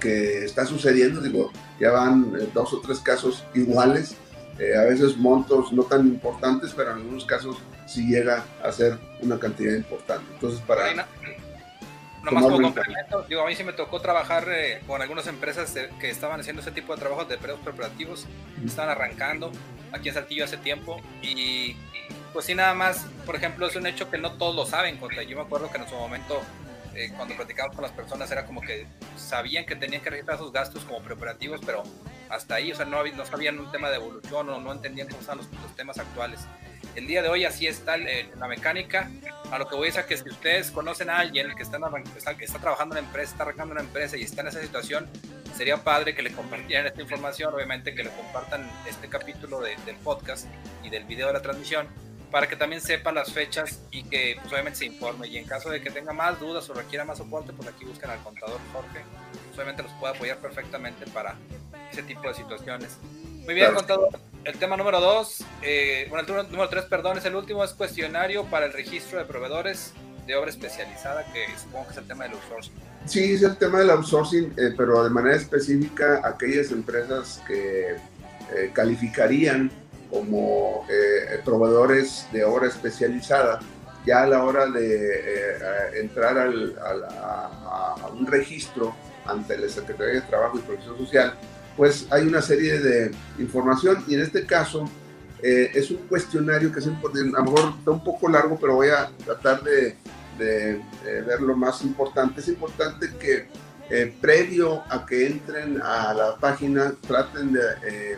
que 0.00 0.44
está 0.44 0.64
sucediendo. 0.64 1.20
Digo, 1.20 1.52
ya 1.78 1.92
van 1.92 2.34
eh, 2.40 2.48
dos 2.54 2.72
o 2.72 2.80
tres 2.80 3.00
casos 3.00 3.44
iguales 3.54 4.16
eh, 4.58 4.76
a 4.76 4.84
veces 4.84 5.16
montos 5.16 5.72
no 5.72 5.82
tan 5.82 6.06
importantes, 6.06 6.72
pero 6.76 6.92
en 6.92 6.98
algunos 6.98 7.24
casos 7.24 7.56
sí 7.86 8.06
llega 8.06 8.44
a 8.62 8.70
ser 8.70 8.98
una 9.20 9.38
cantidad 9.38 9.74
importante. 9.74 10.24
Entonces, 10.34 10.60
para... 10.60 11.06
No, 12.24 12.32
más 12.32 12.44
como 12.44 12.62
complemento, 12.62 13.22
digo, 13.28 13.42
a 13.42 13.46
mí 13.46 13.54
sí 13.54 13.64
me 13.64 13.72
tocó 13.72 14.00
trabajar 14.00 14.46
eh, 14.48 14.80
con 14.86 15.02
algunas 15.02 15.26
empresas 15.26 15.74
que 16.00 16.10
estaban 16.10 16.40
haciendo 16.40 16.62
ese 16.62 16.72
tipo 16.72 16.94
de 16.94 17.00
trabajos 17.00 17.28
de 17.28 17.36
periodos 17.36 17.62
preparativos, 17.62 18.26
estaban 18.64 18.90
arrancando 18.90 19.52
aquí 19.92 20.08
en 20.08 20.14
Saltillo 20.14 20.44
hace 20.44 20.56
tiempo 20.56 21.00
y 21.22 21.76
pues 22.32 22.46
sí, 22.46 22.54
nada 22.54 22.74
más, 22.74 23.06
por 23.26 23.36
ejemplo, 23.36 23.66
es 23.66 23.76
un 23.76 23.86
hecho 23.86 24.10
que 24.10 24.18
no 24.18 24.32
todos 24.32 24.56
lo 24.56 24.66
saben, 24.66 24.98
yo 25.28 25.36
me 25.36 25.42
acuerdo 25.42 25.70
que 25.70 25.78
en 25.78 25.88
su 25.88 25.94
momento 25.94 26.40
eh, 26.96 27.12
cuando 27.16 27.34
platicamos 27.34 27.74
con 27.74 27.82
las 27.82 27.92
personas 27.92 28.30
era 28.30 28.44
como 28.44 28.60
que 28.60 28.86
sabían 29.16 29.64
que 29.64 29.74
tenían 29.74 30.00
que 30.00 30.10
registrar 30.10 30.38
sus 30.38 30.52
gastos 30.52 30.84
como 30.84 31.00
preparativos, 31.00 31.60
pero 31.64 31.82
hasta 32.28 32.56
ahí, 32.56 32.72
o 32.72 32.76
sea, 32.76 32.86
no, 32.86 33.04
no 33.04 33.24
sabían 33.26 33.58
un 33.58 33.70
tema 33.70 33.90
de 33.90 33.96
evolución 33.96 34.48
o 34.48 34.60
no 34.60 34.72
entendían 34.72 35.08
cómo 35.08 35.20
están 35.20 35.38
los, 35.38 35.48
temas 35.76 35.98
actuales. 35.98 36.40
El 36.96 37.08
día 37.08 37.22
de 37.22 37.28
hoy 37.28 37.44
así 37.44 37.66
está 37.66 37.96
la 37.96 38.46
mecánica. 38.46 39.10
A 39.50 39.58
lo 39.58 39.68
que 39.68 39.74
voy 39.74 39.88
a 39.88 39.92
decir 39.92 40.04
que 40.04 40.16
si 40.16 40.28
ustedes 40.28 40.70
conocen 40.70 41.10
a 41.10 41.18
alguien 41.18 41.54
que 41.56 41.62
está, 41.62 41.78
trabajando 41.78 42.96
en 42.96 43.00
una 43.00 43.08
empresa, 43.08 43.32
está 43.32 43.42
arrancando 43.42 43.72
una 43.72 43.82
empresa 43.82 44.16
y 44.16 44.22
está 44.22 44.42
en 44.42 44.48
esa 44.48 44.60
situación, 44.60 45.08
sería 45.56 45.76
padre 45.78 46.14
que 46.14 46.22
le 46.22 46.32
compartieran 46.32 46.86
esta 46.86 47.02
información, 47.02 47.52
obviamente 47.52 47.94
que 47.94 48.04
le 48.04 48.10
compartan 48.10 48.68
este 48.88 49.08
capítulo 49.08 49.60
del 49.60 49.96
podcast 50.02 50.46
y 50.82 50.90
del 50.90 51.04
video 51.04 51.28
de 51.28 51.34
la 51.34 51.42
transmisión 51.42 51.88
para 52.30 52.48
que 52.48 52.56
también 52.56 52.82
sepa 52.82 53.12
las 53.12 53.32
fechas 53.32 53.80
y 53.92 54.02
que 54.02 54.36
pues 54.40 54.52
obviamente 54.52 54.80
se 54.80 54.86
informe 54.86 55.28
y 55.28 55.36
en 55.36 55.44
caso 55.44 55.70
de 55.70 55.80
que 55.80 55.90
tenga 55.90 56.12
más 56.12 56.40
dudas 56.40 56.68
o 56.68 56.74
requiera 56.74 57.04
más 57.04 57.18
soporte, 57.18 57.52
pues 57.52 57.68
aquí 57.68 57.84
buscan 57.84 58.10
al 58.10 58.20
contador 58.24 58.60
Jorge, 58.72 59.04
pues 59.32 59.54
obviamente 59.54 59.84
los 59.84 59.92
puede 59.92 60.16
apoyar 60.16 60.38
perfectamente 60.38 61.06
para 61.06 61.36
ese 61.92 62.02
tipo 62.02 62.22
de 62.22 62.34
situaciones. 62.34 62.98
Muy 63.44 63.54
bien, 63.54 63.74
contador. 63.74 64.08
El 64.44 64.58
tema 64.58 64.76
número 64.76 65.00
dos, 65.00 65.42
eh, 65.62 66.06
bueno, 66.10 66.40
el 66.40 66.50
número 66.50 66.68
tres, 66.68 66.84
perdón, 66.84 67.16
es 67.18 67.24
el 67.24 67.34
último, 67.34 67.64
es 67.64 67.72
cuestionario 67.72 68.44
para 68.44 68.66
el 68.66 68.72
registro 68.72 69.18
de 69.18 69.24
proveedores 69.24 69.94
de 70.26 70.36
obra 70.36 70.50
especializada, 70.50 71.24
que 71.32 71.46
supongo 71.58 71.86
que 71.86 71.92
es 71.92 71.98
el 71.98 72.06
tema 72.06 72.24
del 72.24 72.34
outsourcing. 72.34 72.72
Sí, 73.06 73.34
es 73.34 73.42
el 73.42 73.56
tema 73.56 73.78
del 73.78 73.90
outsourcing, 73.90 74.52
eh, 74.56 74.74
pero 74.76 75.04
de 75.04 75.10
manera 75.10 75.36
específica 75.36 76.20
aquellas 76.24 76.70
empresas 76.72 77.42
que 77.46 77.96
eh, 78.54 78.70
calificarían 78.72 79.70
como 80.10 80.86
eh, 80.88 81.40
proveedores 81.44 82.26
de 82.32 82.44
obra 82.44 82.68
especializada, 82.68 83.60
ya 84.06 84.22
a 84.22 84.26
la 84.26 84.44
hora 84.44 84.66
de 84.66 85.16
eh, 85.16 86.00
entrar 86.00 86.38
al, 86.38 86.76
a, 86.78 88.10
un 88.12 88.26
registro 88.26 88.94
ante 89.26 89.58
la 89.58 89.68
Secretaría 89.68 90.14
de 90.14 90.20
Trabajo 90.22 90.58
y 90.58 90.60
Protección 90.60 90.98
Social, 90.98 91.34
pues 91.76 92.06
hay 92.10 92.26
una 92.26 92.42
serie 92.42 92.78
de 92.78 93.10
información 93.38 94.04
y 94.06 94.14
en 94.14 94.20
este 94.20 94.46
caso 94.46 94.88
eh, 95.42 95.70
es 95.74 95.90
un 95.90 95.98
cuestionario 96.08 96.72
que 96.72 96.80
es 96.80 96.86
importante, 96.86 97.36
a 97.36 97.40
lo 97.40 97.50
mejor 97.50 97.74
está 97.78 97.90
un 97.90 98.04
poco 98.04 98.28
largo, 98.28 98.58
pero 98.60 98.76
voy 98.76 98.88
a 98.88 99.10
tratar 99.24 99.62
de, 99.62 99.96
de, 100.38 100.80
ver 101.04 101.40
lo 101.40 101.56
más 101.56 101.82
importante. 101.82 102.40
Es 102.40 102.48
importante 102.48 103.10
que 103.18 103.48
previo 104.20 104.82
a 104.88 105.04
que 105.04 105.26
entren 105.26 105.80
a 105.82 106.14
la 106.14 106.36
página 106.36 106.94
traten 107.06 107.52
de 107.52 107.60
eh, 107.86 108.16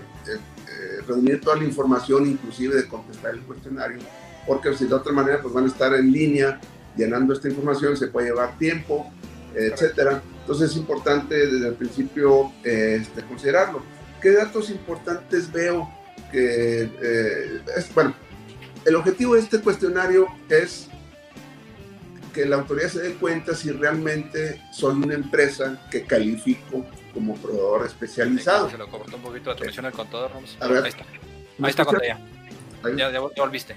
reunir 1.06 1.40
toda 1.40 1.56
la 1.56 1.64
información, 1.64 2.26
inclusive 2.26 2.76
de 2.76 2.88
contestar 2.88 3.34
el 3.34 3.40
cuestionario, 3.40 3.98
porque 4.46 4.74
si 4.74 4.86
de 4.86 4.94
otra 4.94 5.12
manera 5.12 5.40
pues 5.42 5.52
van 5.52 5.64
a 5.64 5.68
estar 5.68 5.94
en 5.94 6.12
línea 6.12 6.60
llenando 6.96 7.32
esta 7.32 7.48
información, 7.48 7.96
se 7.96 8.06
puede 8.08 8.28
llevar 8.28 8.56
tiempo, 8.58 9.10
etcétera. 9.54 10.22
Entonces 10.46 10.70
es 10.70 10.76
importante 10.76 11.34
desde 11.34 11.66
el 11.66 11.74
principio 11.74 12.52
este, 12.62 13.20
considerarlo. 13.22 13.82
¿Qué 14.22 14.30
datos 14.30 14.70
importantes 14.70 15.50
veo? 15.50 15.92
Que, 16.30 16.82
eh, 16.82 17.60
es, 17.76 17.92
bueno, 17.92 18.14
el 18.84 18.94
objetivo 18.94 19.34
de 19.34 19.40
este 19.40 19.60
cuestionario 19.60 20.28
es 20.48 20.86
que 22.32 22.46
la 22.46 22.56
autoridad 22.56 22.90
se 22.90 23.00
dé 23.00 23.14
cuenta 23.14 23.56
si 23.56 23.72
realmente 23.72 24.62
soy 24.72 24.94
una 24.94 25.14
empresa 25.14 25.84
que 25.90 26.04
califico 26.04 26.86
como 27.12 27.34
proveedor 27.34 27.84
especializado. 27.84 28.70
Se 28.70 28.78
lo 28.78 28.88
cortó 28.88 29.16
un 29.16 29.22
poquito 29.22 29.50
la 29.50 29.56
transmisión 29.56 29.86
al 29.86 29.92
contador, 29.94 30.30
A 30.60 30.68
ver, 30.68 30.84
ahí 30.84 30.90
está. 30.90 31.04
Ahí 31.60 31.70
está, 31.70 31.84
ya. 32.06 32.20
Ya, 32.96 33.10
ya, 33.10 33.18
volviste. 33.18 33.74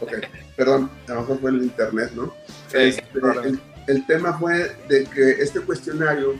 Ok, 0.00 0.12
perdón, 0.56 0.92
a 1.08 1.14
lo 1.14 1.20
mejor 1.22 1.40
fue 1.40 1.50
el 1.50 1.56
internet, 1.56 2.12
¿no? 2.14 2.32
Este, 2.72 3.02
el, 3.14 3.60
tema 4.06 4.38
fue 4.38 4.76
de 4.88 5.04
que 5.04 5.42
este 5.42 5.60
cuestionario 5.60 6.34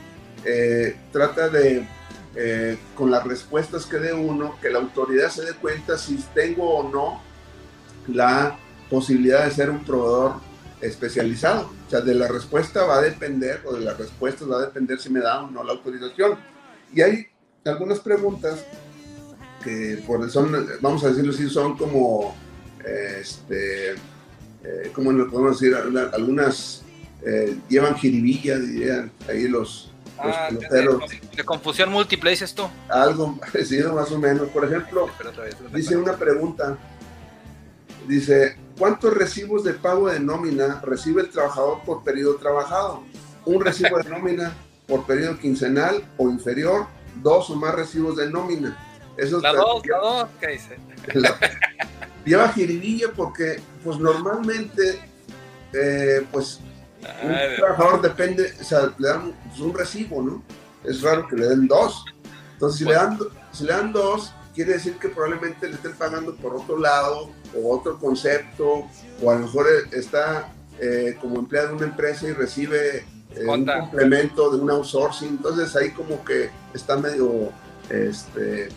eh, 0.44 0.96
trata 1.12 1.48
de, 1.48 1.86
eh, 2.36 2.78
con 2.94 3.10
las 3.10 3.24
respuestas 3.24 3.86
que 3.86 3.98
dé 3.98 4.12
uno, 4.12 4.58
que 4.60 4.70
la 4.70 4.78
autoridad 4.78 5.30
se 5.30 5.44
dé 5.44 5.52
cuenta 5.54 5.98
si 5.98 6.16
tengo 6.34 6.78
o 6.78 6.90
no 6.90 7.22
la 8.08 8.58
posibilidad 8.90 9.44
de 9.44 9.50
ser 9.50 9.70
un 9.70 9.84
proveedor 9.84 10.34
especializado. 10.80 11.70
O 11.86 11.90
sea, 11.90 12.00
de 12.00 12.14
la 12.14 12.28
respuesta 12.28 12.84
va 12.84 12.98
a 12.98 13.02
depender, 13.02 13.62
o 13.64 13.74
de 13.74 13.80
las 13.80 13.98
respuestas 13.98 14.50
va 14.50 14.58
a 14.58 14.66
depender 14.66 15.00
si 15.00 15.10
me 15.10 15.20
da 15.20 15.42
o 15.42 15.50
no 15.50 15.64
la 15.64 15.72
autorización. 15.72 16.38
Y 16.92 17.00
hay 17.00 17.26
algunas 17.64 18.00
preguntas 18.00 18.64
que 19.62 20.02
por 20.06 20.30
son, 20.30 20.68
vamos 20.80 21.02
a 21.04 21.08
decirlo 21.08 21.32
así, 21.32 21.48
son 21.48 21.76
como, 21.76 22.36
este, 22.84 23.92
eh, 23.92 24.90
¿cómo 24.94 25.10
lo 25.12 25.30
podemos 25.30 25.58
decir? 25.58 25.74
Algunas 25.74 26.83
eh, 27.26 27.56
llevan 27.68 27.96
jiribilla, 27.96 28.58
dirían 28.58 29.12
ahí 29.28 29.48
los, 29.48 29.92
ah, 30.18 30.50
de, 30.50 31.44
confusión 31.44 31.90
múltiple, 31.90 32.30
dices 32.30 32.50
esto 32.50 32.70
Algo 32.88 33.38
parecido 33.52 33.94
más 33.94 34.10
o 34.12 34.18
menos. 34.18 34.48
Por 34.48 34.64
ejemplo, 34.64 35.08
dice 35.72 35.96
una 35.96 36.16
pregunta, 36.16 36.76
dice, 38.06 38.56
¿Cuántos 38.78 39.14
recibos 39.14 39.62
de 39.62 39.74
pago 39.74 40.08
de 40.08 40.18
nómina 40.18 40.80
recibe 40.84 41.22
el 41.22 41.30
trabajador 41.30 41.82
por 41.84 42.02
periodo 42.02 42.36
trabajado? 42.36 43.04
Un 43.44 43.64
recibo 43.64 43.98
de 43.98 44.04
nómina 44.10 44.52
por 44.88 45.06
periodo 45.06 45.38
quincenal 45.38 46.04
o 46.16 46.28
inferior, 46.28 46.86
dos 47.22 47.50
o 47.50 47.56
más 47.56 47.74
recibos 47.74 48.16
de 48.16 48.28
nómina. 48.30 48.76
Eso 49.16 49.40
la 49.40 49.52
dos, 49.52 49.86
la 49.86 49.98
dos, 49.98 50.28
¿qué 50.40 50.48
dice? 50.48 50.76
lleva 52.24 52.48
jiribilla 52.48 53.12
porque, 53.14 53.60
pues 53.84 53.98
normalmente, 53.98 54.98
eh, 55.72 56.26
pues, 56.32 56.58
un 57.22 57.56
trabajador 57.56 58.02
depende, 58.02 58.52
o 58.60 58.64
sea, 58.64 58.92
le 58.98 59.08
dan 59.08 59.32
pues, 59.48 59.60
un 59.60 59.74
recibo, 59.74 60.22
¿no? 60.22 60.42
Es 60.84 61.02
raro 61.02 61.26
que 61.28 61.36
le 61.36 61.48
den 61.48 61.66
dos. 61.66 62.04
Entonces, 62.52 62.78
si, 62.78 62.84
le 62.84 62.94
dan, 62.94 63.18
si 63.52 63.64
le 63.64 63.72
dan 63.72 63.92
dos, 63.92 64.34
quiere 64.54 64.74
decir 64.74 64.96
que 64.98 65.08
probablemente 65.08 65.68
le 65.68 65.74
estén 65.74 65.94
pagando 65.94 66.34
por 66.36 66.54
otro 66.54 66.78
lado 66.78 67.30
o 67.56 67.74
otro 67.74 67.98
concepto, 67.98 68.88
o 69.22 69.30
a 69.30 69.34
lo 69.34 69.40
mejor 69.40 69.66
está 69.92 70.48
eh, 70.78 71.16
como 71.20 71.38
empleado 71.38 71.68
de 71.68 71.74
una 71.74 71.86
empresa 71.86 72.26
y 72.26 72.32
recibe 72.32 72.98
eh, 72.98 73.46
un 73.46 73.64
complemento 73.64 74.50
de 74.50 74.62
un 74.62 74.70
outsourcing, 74.70 75.28
entonces 75.28 75.74
ahí 75.76 75.90
como 75.90 76.24
que 76.24 76.50
está 76.72 76.96
medio 76.96 77.52
este, 77.88 78.68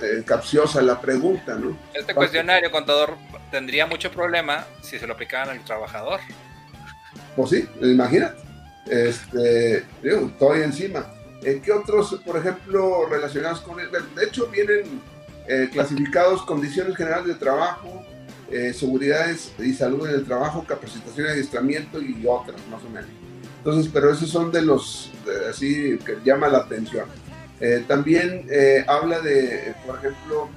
eh, 0.00 0.22
capciosa 0.24 0.80
la 0.80 1.00
pregunta, 1.00 1.54
¿no? 1.54 1.76
Este 1.92 2.14
cuestionario, 2.14 2.70
contador, 2.70 3.16
tendría 3.50 3.86
mucho 3.86 4.10
problema 4.10 4.66
si 4.80 4.98
se 4.98 5.06
lo 5.06 5.14
aplicaran 5.14 5.50
al 5.50 5.64
trabajador. 5.64 6.20
Pues 7.36 7.50
sí, 7.50 7.68
imagínate. 7.82 8.36
Este, 8.86 9.84
digo, 10.02 10.26
estoy 10.26 10.62
encima. 10.62 11.06
Eh, 11.42 11.60
¿Qué 11.62 11.70
otros, 11.70 12.18
por 12.24 12.38
ejemplo, 12.38 13.06
relacionados 13.08 13.60
con 13.60 13.78
él? 13.78 13.88
De 14.14 14.24
hecho, 14.24 14.46
vienen 14.48 15.00
eh, 15.48 15.68
clasificados 15.72 16.42
condiciones 16.42 16.96
generales 16.96 17.26
de 17.26 17.34
trabajo, 17.34 18.04
eh, 18.50 18.72
seguridad 18.72 19.26
y 19.58 19.72
salud 19.74 20.08
en 20.08 20.14
el 20.14 20.24
trabajo, 20.24 20.64
capacitación 20.66 21.26
y 21.26 21.30
adiestramiento 21.30 22.00
y 22.00 22.24
otras, 22.26 22.60
más 22.70 22.82
o 22.82 22.88
menos. 22.88 23.10
Entonces, 23.58 23.90
pero 23.92 24.10
esos 24.10 24.30
son 24.30 24.50
de 24.50 24.62
los, 24.62 25.12
así, 25.50 25.98
que 26.04 26.16
llama 26.24 26.48
la 26.48 26.58
atención. 26.58 27.06
Eh, 27.60 27.84
también 27.86 28.48
habla 28.86 29.20
de, 29.20 29.74
por 29.84 29.98
ejemplo, 29.98 30.48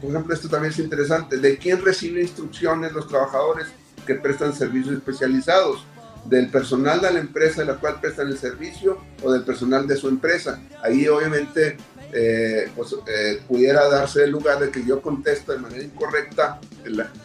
por 0.00 0.10
ejemplo, 0.10 0.34
esto 0.34 0.48
también 0.48 0.72
es 0.72 0.78
interesante, 0.78 1.38
de 1.38 1.56
quién 1.56 1.82
recibe 1.82 2.20
instrucciones 2.20 2.92
los 2.92 3.08
trabajadores 3.08 3.68
que 4.04 4.14
prestan 4.14 4.54
servicios 4.54 4.96
especializados 4.96 5.84
del 6.24 6.48
personal 6.48 7.00
de 7.00 7.12
la 7.12 7.20
empresa 7.20 7.60
de 7.60 7.66
la 7.66 7.78
cual 7.78 8.00
prestan 8.00 8.28
el 8.28 8.38
servicio 8.38 8.98
o 9.22 9.32
del 9.32 9.42
personal 9.44 9.86
de 9.86 9.96
su 9.96 10.08
empresa. 10.08 10.60
Ahí 10.82 11.06
obviamente 11.06 11.76
eh, 12.12 12.70
pues, 12.74 12.94
eh, 13.06 13.42
pudiera 13.46 13.88
darse 13.88 14.24
el 14.24 14.30
lugar 14.30 14.60
de 14.60 14.70
que 14.70 14.84
yo 14.84 15.02
contesto 15.02 15.52
de 15.52 15.58
manera 15.58 15.82
incorrecta, 15.82 16.60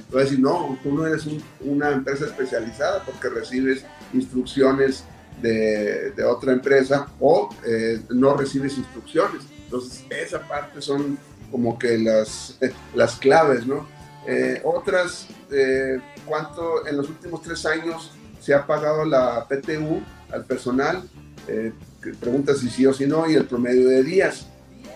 voy 0.10 0.22
a 0.22 0.24
decir, 0.24 0.40
no, 0.40 0.78
tú 0.84 0.94
no 0.94 1.06
eres 1.06 1.28
una 1.62 1.92
empresa 1.92 2.26
especializada 2.26 3.04
porque 3.04 3.30
recibes 3.30 3.86
instrucciones 4.14 5.04
de, 5.42 6.12
de 6.12 6.24
otra 6.24 6.52
empresa 6.54 7.08
o 7.20 7.56
eh, 7.66 8.02
no 8.10 8.36
recibes 8.36 8.78
instrucciones. 8.78 9.44
Entonces, 9.64 10.04
esa 10.10 10.42
parte 10.48 10.82
son 10.82 11.18
como 11.52 11.78
que 11.78 11.98
las, 11.98 12.58
las 12.96 13.16
claves, 13.16 13.66
¿no? 13.66 13.88
Otras, 14.64 15.28
¿cuánto 16.26 16.86
en 16.88 16.98
los 16.98 17.10
últimos 17.10 17.42
tres 17.42 17.66
años 17.66 18.12
se 18.40 18.54
ha 18.54 18.66
pagado 18.66 19.06
la 19.06 19.46
PTU 19.48 20.02
al 20.32 20.46
personal, 20.46 21.04
eh, 21.48 21.74
pregunta 22.20 22.56
si 22.56 22.70
sí 22.70 22.86
o 22.86 22.94
si 22.94 23.06
no, 23.06 23.30
y 23.30 23.36
el 23.36 23.46
promedio 23.46 23.90
de 23.90 24.04
días. 24.04 24.48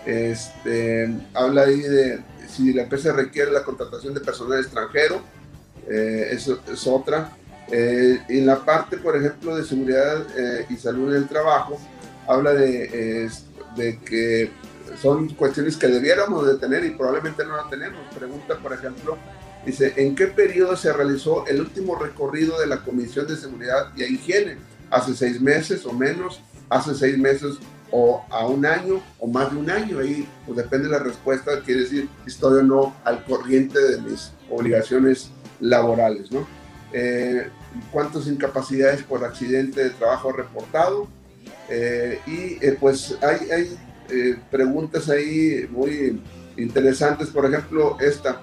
Este, 0.06 1.14
habla 1.32 1.62
ahí 1.62 1.80
de 1.80 2.20
si 2.48 2.72
la 2.72 2.82
empresa 2.82 3.12
requiere 3.12 3.50
la 3.50 3.64
contratación 3.64 4.14
de 4.14 4.20
personal 4.20 4.60
extranjero, 4.60 5.22
eh, 5.88 6.28
eso 6.30 6.60
es 6.70 6.86
otra. 6.86 7.36
Eh, 7.70 8.20
en 8.28 8.46
la 8.46 8.64
parte, 8.64 8.98
por 8.98 9.16
ejemplo, 9.16 9.56
de 9.56 9.64
seguridad 9.64 10.24
eh, 10.36 10.66
y 10.68 10.76
salud 10.76 11.14
en 11.14 11.22
el 11.22 11.28
trabajo, 11.28 11.78
habla 12.26 12.52
de, 12.54 13.28
de 13.76 13.98
que 14.00 14.50
son 15.00 15.28
cuestiones 15.34 15.76
que 15.76 15.88
debiéramos 15.88 16.46
de 16.46 16.56
tener 16.56 16.84
y 16.84 16.90
probablemente 16.90 17.44
no 17.44 17.56
la 17.56 17.68
tenemos. 17.68 18.00
Pregunta, 18.14 18.56
por 18.58 18.72
ejemplo, 18.72 19.18
Dice, 19.64 19.94
¿en 19.96 20.14
qué 20.14 20.26
periodo 20.26 20.76
se 20.76 20.92
realizó 20.92 21.46
el 21.46 21.60
último 21.60 21.96
recorrido 21.96 22.60
de 22.60 22.66
la 22.66 22.82
Comisión 22.82 23.26
de 23.26 23.36
Seguridad 23.36 23.92
y 23.96 24.04
Higiene? 24.04 24.58
¿Hace 24.90 25.14
seis 25.14 25.40
meses 25.40 25.86
o 25.86 25.92
menos? 25.92 26.40
¿Hace 26.68 26.94
seis 26.94 27.16
meses 27.16 27.56
o 27.90 28.24
a 28.30 28.46
un 28.46 28.66
año 28.66 29.02
o 29.18 29.26
más 29.26 29.50
de 29.50 29.56
un 29.56 29.70
año? 29.70 30.00
Ahí 30.00 30.28
pues, 30.44 30.58
depende 30.58 30.88
de 30.88 30.92
la 30.92 30.98
respuesta, 30.98 31.62
quiere 31.64 31.82
decir, 31.82 32.08
estoy 32.26 32.58
o 32.58 32.62
no 32.62 32.94
al 33.04 33.24
corriente 33.24 33.80
de 33.80 34.02
mis 34.02 34.32
obligaciones 34.50 35.30
laborales, 35.60 36.30
¿no? 36.30 36.46
Eh, 36.92 37.48
¿Cuántas 37.90 38.26
incapacidades 38.26 39.02
por 39.02 39.24
accidente 39.24 39.82
de 39.82 39.90
trabajo 39.90 40.30
reportado? 40.30 41.08
Eh, 41.70 42.20
y 42.26 42.64
eh, 42.64 42.76
pues 42.78 43.16
hay, 43.22 43.50
hay 43.50 43.78
preguntas 44.50 45.08
ahí 45.08 45.66
muy 45.70 46.20
interesantes, 46.56 47.28
por 47.28 47.46
ejemplo, 47.46 47.96
esta 48.00 48.40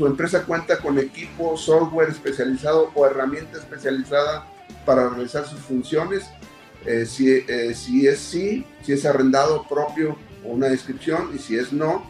su 0.00 0.06
empresa 0.06 0.44
cuenta 0.44 0.78
con 0.78 0.98
equipo, 0.98 1.58
software 1.58 2.08
especializado 2.08 2.90
o 2.94 3.06
herramienta 3.06 3.58
especializada 3.58 4.46
para 4.86 5.10
realizar 5.10 5.46
sus 5.46 5.60
funciones. 5.60 6.24
Eh, 6.86 7.04
si, 7.04 7.28
eh, 7.28 7.74
si 7.74 8.06
es 8.06 8.18
sí, 8.18 8.64
si 8.82 8.92
es 8.92 9.04
arrendado 9.04 9.68
propio 9.68 10.16
o 10.42 10.52
una 10.52 10.68
descripción, 10.68 11.30
y 11.34 11.38
si 11.38 11.56
es 11.58 11.70
no, 11.70 12.02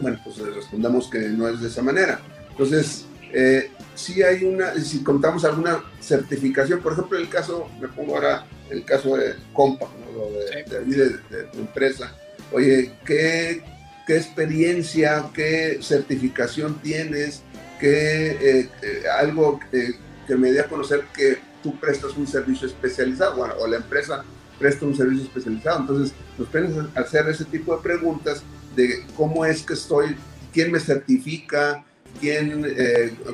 bueno, 0.00 0.18
pues 0.24 0.38
respondemos 0.38 1.08
que 1.08 1.20
no 1.20 1.46
es 1.46 1.60
de 1.60 1.68
esa 1.68 1.80
manera. 1.80 2.20
Entonces, 2.50 3.06
eh, 3.38 3.70
si 3.94 4.22
hay 4.22 4.44
una, 4.44 4.74
si 4.74 5.02
contamos 5.02 5.44
alguna 5.44 5.84
certificación, 6.00 6.80
por 6.80 6.92
ejemplo, 6.92 7.18
el 7.18 7.28
caso, 7.28 7.68
me 7.80 7.88
pongo 7.88 8.14
ahora 8.14 8.46
el 8.70 8.84
caso 8.84 9.16
de 9.16 9.34
Compa, 9.52 9.86
de, 10.66 10.80
de, 10.84 11.08
de, 11.08 11.42
tu 11.52 11.58
empresa, 11.58 12.12
oye, 12.52 12.92
¿qué 13.04 13.62
qué 14.06 14.16
experiencia, 14.16 15.26
qué 15.34 15.78
certificación 15.82 16.80
tienes, 16.80 17.42
qué 17.80 18.30
eh, 18.30 18.70
eh, 18.82 19.02
algo 19.18 19.60
eh, 19.72 19.94
que 20.26 20.36
me 20.36 20.52
dé 20.52 20.60
a 20.60 20.68
conocer 20.68 21.04
que 21.14 21.38
tú 21.62 21.78
prestas 21.78 22.16
un 22.16 22.26
servicio 22.26 22.68
especializado, 22.68 23.36
bueno, 23.36 23.54
o 23.58 23.66
la 23.66 23.78
empresa 23.78 24.24
presta 24.58 24.86
un 24.86 24.96
servicio 24.96 25.24
especializado. 25.24 25.80
Entonces, 25.80 26.14
nos 26.38 26.48
pueden 26.48 26.88
hacer 26.94 27.28
ese 27.28 27.44
tipo 27.44 27.76
de 27.76 27.82
preguntas 27.82 28.42
de 28.76 29.04
cómo 29.16 29.44
es 29.44 29.62
que 29.62 29.74
estoy, 29.74 30.16
quién 30.52 30.70
me 30.70 30.78
certifica, 30.78 31.84
quién, 32.20 32.64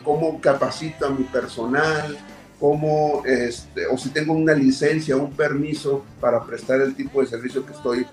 cómo 0.04 0.40
capacito 0.40 1.06
a 1.06 1.10
mi 1.10 1.24
personal, 1.24 2.16
cómo, 2.60 3.22
este, 3.24 3.86
o 3.86 3.98
si 3.98 4.10
tengo 4.10 4.34
una 4.34 4.54
licencia, 4.54 5.16
un 5.16 5.32
permiso 5.32 6.04
para 6.20 6.44
prestar 6.44 6.80
el 6.80 6.94
tipo 6.94 7.20
de 7.20 7.26
servicio 7.26 7.64
que 7.64 7.72
estoy 7.72 8.06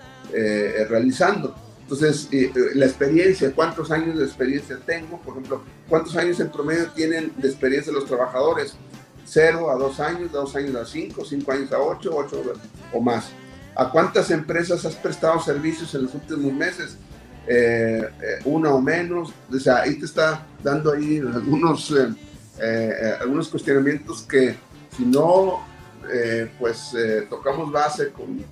realizando. 0.88 1.54
Entonces, 1.90 2.28
eh, 2.30 2.52
eh, 2.54 2.60
la 2.76 2.86
experiencia, 2.86 3.50
cuántos 3.52 3.90
años 3.90 4.16
de 4.16 4.24
experiencia 4.24 4.78
tengo, 4.86 5.20
por 5.22 5.34
ejemplo, 5.34 5.60
cuántos 5.88 6.14
años 6.14 6.38
en 6.38 6.48
promedio 6.48 6.88
tienen 6.92 7.32
de 7.36 7.48
experiencia 7.48 7.92
los 7.92 8.06
trabajadores, 8.06 8.76
cero 9.24 9.72
a 9.72 9.74
dos 9.74 9.98
años, 9.98 10.30
dos 10.30 10.54
años 10.54 10.76
a 10.76 10.86
cinco, 10.86 11.24
cinco 11.24 11.50
años 11.50 11.72
a 11.72 11.80
ocho, 11.80 12.14
ocho 12.14 12.44
o 12.92 13.00
más. 13.00 13.30
¿A 13.74 13.90
cuántas 13.90 14.30
empresas 14.30 14.84
has 14.84 14.94
prestado 14.94 15.40
servicios 15.40 15.92
en 15.96 16.04
los 16.04 16.14
últimos 16.14 16.52
meses? 16.52 16.96
Eh, 17.46 18.02
una 18.44 18.72
o 18.74 18.80
menos. 18.80 19.32
O 19.52 19.58
sea, 19.58 19.82
ahí 19.82 19.98
te 19.98 20.04
está 20.04 20.46
dando 20.62 20.92
ahí 20.92 21.18
algunos, 21.18 21.92
algunos 23.20 23.48
cuestionamientos 23.48 24.22
que 24.22 24.56
si 24.96 25.04
no, 25.04 25.64
pues 26.58 26.92
tocamos 27.28 27.72
base 27.72 28.10
con 28.10 28.44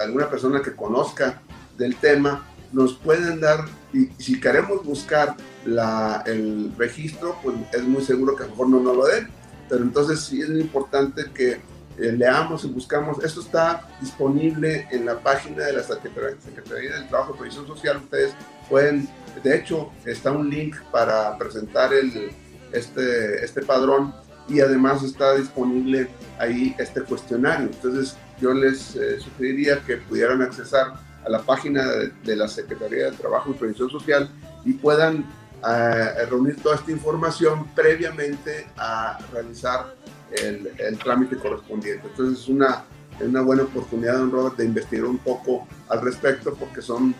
alguna 0.00 0.28
persona 0.28 0.62
que 0.62 0.72
conozca 0.74 1.40
del 1.76 1.96
tema, 1.96 2.46
nos 2.72 2.94
pueden 2.94 3.40
dar, 3.40 3.64
y 3.92 4.06
si 4.18 4.40
queremos 4.40 4.84
buscar 4.84 5.36
la, 5.64 6.22
el 6.26 6.72
registro, 6.76 7.36
pues 7.42 7.56
es 7.72 7.82
muy 7.82 8.02
seguro 8.02 8.34
que 8.34 8.42
a 8.42 8.46
lo 8.46 8.52
mejor 8.52 8.68
no 8.68 8.80
lo 8.80 9.06
den, 9.06 9.28
pero 9.68 9.82
entonces 9.82 10.20
sí 10.20 10.40
es 10.40 10.50
importante 10.50 11.24
que 11.32 11.60
eh, 11.98 12.12
leamos 12.12 12.64
y 12.64 12.68
buscamos. 12.68 13.22
Esto 13.22 13.40
está 13.40 13.88
disponible 14.00 14.88
en 14.90 15.06
la 15.06 15.18
página 15.20 15.64
de 15.64 15.72
la 15.74 15.82
Secretaría, 15.82 16.94
del 16.94 17.08
Trabajo 17.08 17.34
y 17.34 17.38
Previsión 17.38 17.66
Social. 17.66 17.98
Ustedes 17.98 18.34
pueden, 18.68 19.08
de 19.42 19.56
hecho, 19.56 19.92
está 20.04 20.32
un 20.32 20.50
link 20.50 20.76
para 20.90 21.36
presentar 21.38 21.92
el, 21.92 22.32
este, 22.72 23.44
este 23.44 23.62
padrón 23.62 24.14
y 24.48 24.60
además 24.60 25.02
está 25.02 25.34
disponible 25.36 26.08
ahí 26.38 26.74
este 26.78 27.02
cuestionario. 27.02 27.66
Entonces, 27.66 28.16
yo 28.40 28.52
les 28.52 28.96
eh, 28.96 29.20
sugeriría 29.20 29.80
que 29.80 29.96
pudieran 29.98 30.42
accesar 30.42 30.94
a 31.24 31.30
la 31.30 31.40
página 31.42 31.84
de, 31.86 32.36
la 32.36 32.48
Secretaría 32.48 33.10
de 33.10 33.16
Trabajo 33.16 33.50
y 33.50 33.54
Prevención 33.54 33.88
Social 33.88 34.28
y 34.64 34.74
puedan 34.74 35.24
eh, 35.66 36.26
reunir 36.28 36.60
toda 36.62 36.74
esta 36.74 36.90
información 36.90 37.66
previamente 37.74 38.66
a 38.76 39.18
realizar 39.32 39.94
el, 40.42 40.70
el 40.78 40.98
trámite 40.98 41.36
correspondiente. 41.36 42.06
Entonces 42.06 42.42
es 42.42 42.48
una, 42.48 42.84
una 43.20 43.42
buena 43.42 43.64
oportunidad, 43.64 44.18
don 44.18 44.30
Robert, 44.30 44.56
de 44.56 44.64
investigar 44.64 45.06
un 45.06 45.18
poco 45.18 45.66
al 45.88 46.02
respecto 46.02 46.54
porque 46.54 46.82
son 46.82 47.14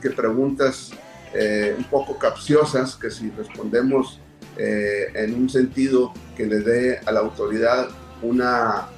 que 0.00 0.10
preguntas 0.10 0.92
eh, 1.34 1.74
un 1.76 1.84
poco 1.84 2.18
capciosas 2.18 2.96
que 2.96 3.10
si 3.10 3.30
respondemos 3.30 4.20
eh, 4.56 5.08
en 5.14 5.34
un 5.34 5.50
sentido 5.50 6.14
que 6.34 6.46
le 6.46 6.60
dé 6.60 7.00
a 7.04 7.12
la 7.12 7.20
autoridad 7.20 7.88
una, 8.22 8.88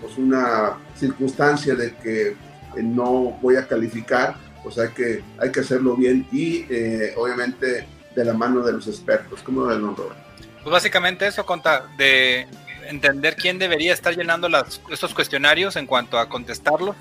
pues 0.00 0.18
una 0.18 0.76
circunstancia 0.94 1.74
de 1.74 1.94
que 1.96 2.36
no 2.82 3.38
voy 3.40 3.56
a 3.56 3.66
calificar, 3.66 4.36
pues 4.62 4.78
hay 4.78 4.90
que, 4.90 5.22
hay 5.38 5.50
que 5.50 5.60
hacerlo 5.60 5.96
bien 5.96 6.26
y 6.30 6.66
eh, 6.70 7.14
obviamente 7.16 7.86
de 8.14 8.24
la 8.24 8.34
mano 8.34 8.62
de 8.62 8.72
los 8.72 8.86
expertos. 8.86 9.42
¿Cómo 9.42 9.64
ven, 9.64 9.80
Robert? 9.80 10.16
Pues 10.62 10.72
básicamente 10.72 11.26
eso, 11.26 11.44
conta, 11.44 11.86
de 11.96 12.46
entender 12.88 13.36
quién 13.36 13.58
debería 13.58 13.92
estar 13.92 14.14
llenando 14.16 14.48
las, 14.48 14.80
estos 14.90 15.14
cuestionarios 15.14 15.76
en 15.76 15.86
cuanto 15.86 16.18
a 16.18 16.28
contestarlos. 16.28 16.96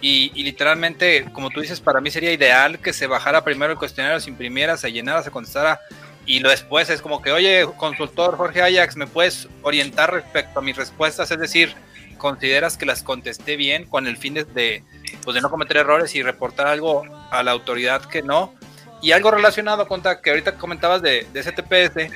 Y, 0.00 0.30
literalmente, 0.42 1.24
como 1.32 1.48
tú 1.48 1.62
dices, 1.62 1.80
para 1.80 2.02
mí 2.02 2.10
sería 2.10 2.30
ideal 2.30 2.78
que 2.78 2.92
se 2.92 3.06
bajara 3.06 3.42
primero 3.42 3.72
el 3.72 3.78
cuestionario, 3.78 4.20
se 4.20 4.28
imprimiera, 4.28 4.76
se 4.76 4.92
llenara, 4.92 5.22
se 5.22 5.30
contestara 5.30 5.80
y 6.26 6.40
lo 6.40 6.50
después 6.50 6.88
es 6.90 7.02
como 7.02 7.20
que, 7.20 7.32
oye, 7.32 7.66
consultor 7.76 8.36
Jorge 8.36 8.62
Ajax, 8.62 8.96
¿me 8.96 9.06
puedes 9.06 9.48
orientar 9.62 10.12
respecto 10.12 10.58
a 10.58 10.62
mis 10.62 10.76
respuestas? 10.76 11.30
Es 11.30 11.38
decir, 11.38 11.74
consideras 12.16 12.76
que 12.76 12.86
las 12.86 13.02
contesté 13.02 13.56
bien 13.56 13.84
con 13.86 14.06
el 14.06 14.16
fin 14.16 14.34
de, 14.34 14.82
pues 15.22 15.42
no 15.42 15.50
cometer 15.50 15.78
errores 15.78 16.14
y 16.14 16.22
reportar 16.22 16.66
algo 16.66 17.04
a 17.30 17.42
la 17.42 17.50
autoridad 17.50 18.04
que 18.04 18.22
no. 18.22 18.54
Y 19.02 19.12
algo 19.12 19.30
relacionado 19.30 19.86
con 19.86 20.02
que 20.22 20.30
ahorita 20.30 20.56
comentabas 20.56 21.02
de, 21.02 21.26
de 21.32 21.42
STPS, 21.42 22.10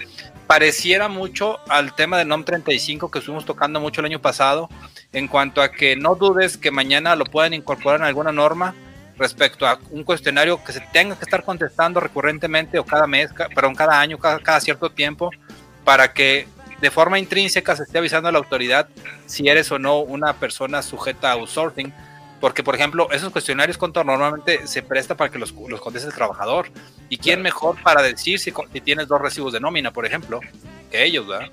pareciera 0.48 1.08
mucho 1.08 1.60
al 1.68 1.94
tema 1.94 2.16
del 2.16 2.26
NOM 2.26 2.42
35 2.42 3.10
que 3.10 3.18
estuvimos 3.18 3.44
tocando 3.44 3.80
mucho 3.80 4.00
el 4.00 4.06
año 4.06 4.20
pasado, 4.20 4.70
en 5.12 5.28
cuanto 5.28 5.60
a 5.60 5.70
que 5.70 5.94
no 5.94 6.14
dudes 6.14 6.56
que 6.56 6.70
mañana 6.70 7.14
lo 7.14 7.26
puedan 7.26 7.52
incorporar 7.52 8.00
en 8.00 8.06
alguna 8.06 8.32
norma 8.32 8.74
respecto 9.18 9.66
a 9.66 9.78
un 9.90 10.04
cuestionario 10.04 10.64
que 10.64 10.72
se 10.72 10.80
tenga 10.80 11.16
que 11.16 11.24
estar 11.24 11.44
contestando 11.44 12.00
recurrentemente 12.00 12.78
o 12.78 12.84
cada 12.84 13.06
mes, 13.06 13.30
perdón, 13.54 13.74
cada 13.74 14.00
año, 14.00 14.18
cada, 14.18 14.38
cada 14.38 14.60
cierto 14.60 14.90
tiempo, 14.90 15.30
para 15.84 16.14
que 16.14 16.48
de 16.80 16.90
forma 16.90 17.18
intrínseca 17.18 17.76
se 17.76 17.82
esté 17.82 17.98
avisando 17.98 18.28
a 18.28 18.32
la 18.32 18.38
autoridad 18.38 18.88
si 19.26 19.48
eres 19.48 19.70
o 19.70 19.78
no 19.78 19.98
una 19.98 20.32
persona 20.32 20.80
sujeta 20.80 21.30
a 21.30 21.34
outsourcing 21.34 21.92
porque, 22.40 22.62
por 22.62 22.74
ejemplo, 22.74 23.08
esos 23.10 23.32
cuestionarios 23.32 23.78
contor 23.78 24.06
normalmente 24.06 24.66
se 24.66 24.82
presta 24.82 25.16
para 25.16 25.30
que 25.30 25.38
los, 25.38 25.52
los 25.52 25.80
conteste 25.80 26.08
el 26.08 26.14
trabajador. 26.14 26.68
¿Y 27.08 27.18
quién 27.18 27.42
mejor 27.42 27.82
para 27.82 28.02
decir 28.02 28.38
si, 28.38 28.52
si, 28.72 28.80
tienes 28.80 29.08
dos 29.08 29.20
recibos 29.20 29.52
de 29.52 29.60
nómina, 29.60 29.92
por 29.92 30.06
ejemplo, 30.06 30.40
que 30.90 31.04
ellos, 31.04 31.26
¿verdad? 31.26 31.48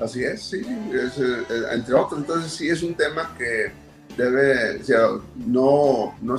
Así 0.00 0.24
es, 0.24 0.42
sí, 0.42 0.60
es, 0.92 1.18
eh, 1.18 1.44
entre 1.72 1.94
otros. 1.94 2.20
Entonces, 2.20 2.52
sí 2.52 2.68
es 2.68 2.82
un 2.82 2.94
tema 2.94 3.34
que 3.36 3.72
debe, 4.16 4.80
o 4.80 4.84
sea, 4.84 4.98
no, 5.36 6.16
no, 6.20 6.36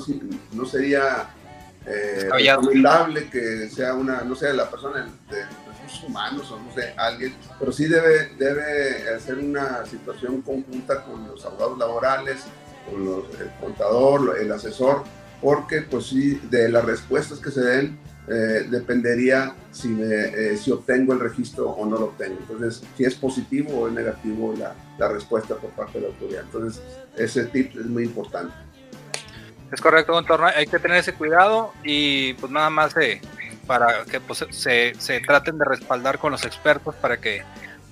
no 0.54 0.66
sería 0.66 1.30
eh, 1.86 2.30
recomendable 2.32 3.30
que 3.30 3.70
sea 3.70 3.94
una, 3.94 4.22
no 4.22 4.36
sea 4.36 4.54
la 4.54 4.70
persona 4.70 5.10
de 5.30 5.46
recursos 5.46 6.04
humanos 6.04 6.52
o 6.52 6.60
no 6.60 6.74
sé, 6.74 6.94
alguien, 6.98 7.34
pero 7.58 7.72
sí 7.72 7.88
debe, 7.88 8.32
debe 8.38 9.10
hacer 9.16 9.38
una 9.38 9.86
situación 9.86 10.42
conjunta 10.42 11.04
con 11.04 11.28
los 11.28 11.44
abogados 11.46 11.78
laborales, 11.78 12.44
el 12.92 13.50
contador, 13.60 14.38
el 14.40 14.52
asesor, 14.52 15.04
porque 15.42 15.82
pues 15.82 16.08
sí, 16.08 16.40
de 16.50 16.70
las 16.70 16.86
respuestas 16.86 17.40
que 17.40 17.52
se 17.52 17.62
den 17.62 18.00
eh, 18.28 18.68
dependería 18.70 19.56
si, 19.72 19.88
me, 19.88 20.06
eh, 20.06 20.56
si 20.56 20.70
obtengo 20.70 21.14
el 21.14 21.20
registro 21.20 21.72
o 21.72 21.86
no 21.86 21.98
lo 21.98 22.06
obtengo. 22.06 22.38
Entonces, 22.40 22.84
si 22.96 23.04
es 23.04 23.16
positivo 23.16 23.80
o 23.80 23.88
es 23.88 23.94
negativo 23.94 24.54
la, 24.56 24.76
la, 25.00 25.10
respuesta 25.10 25.56
por 25.56 25.72
parte 25.72 25.98
de 25.98 26.02
la 26.02 26.14
autoridad. 26.14 26.44
Entonces, 26.44 26.84
ese 27.18 27.46
tip 27.46 27.76
es 27.76 27.88
muy 27.88 28.04
importante. 28.04 28.54
Es 29.72 29.82
correcto, 29.82 30.14
doctor. 30.14 30.44
Hay 30.44 30.68
que 30.68 30.78
tener 30.78 30.98
ese 30.98 31.14
cuidado 31.14 31.74
y 31.84 32.34
pues 32.36 32.52
nada 32.52 32.70
más 32.70 32.96
eh, 32.98 33.20
para 33.66 34.04
que 34.06 34.20
pues, 34.20 34.46
se, 34.52 34.94
se, 35.00 35.20
traten 35.22 35.58
de 35.58 35.66
respaldar 35.66 36.20
con 36.20 36.32
los 36.32 36.46
expertos 36.46 36.94
para 36.96 37.18
que 37.18 37.44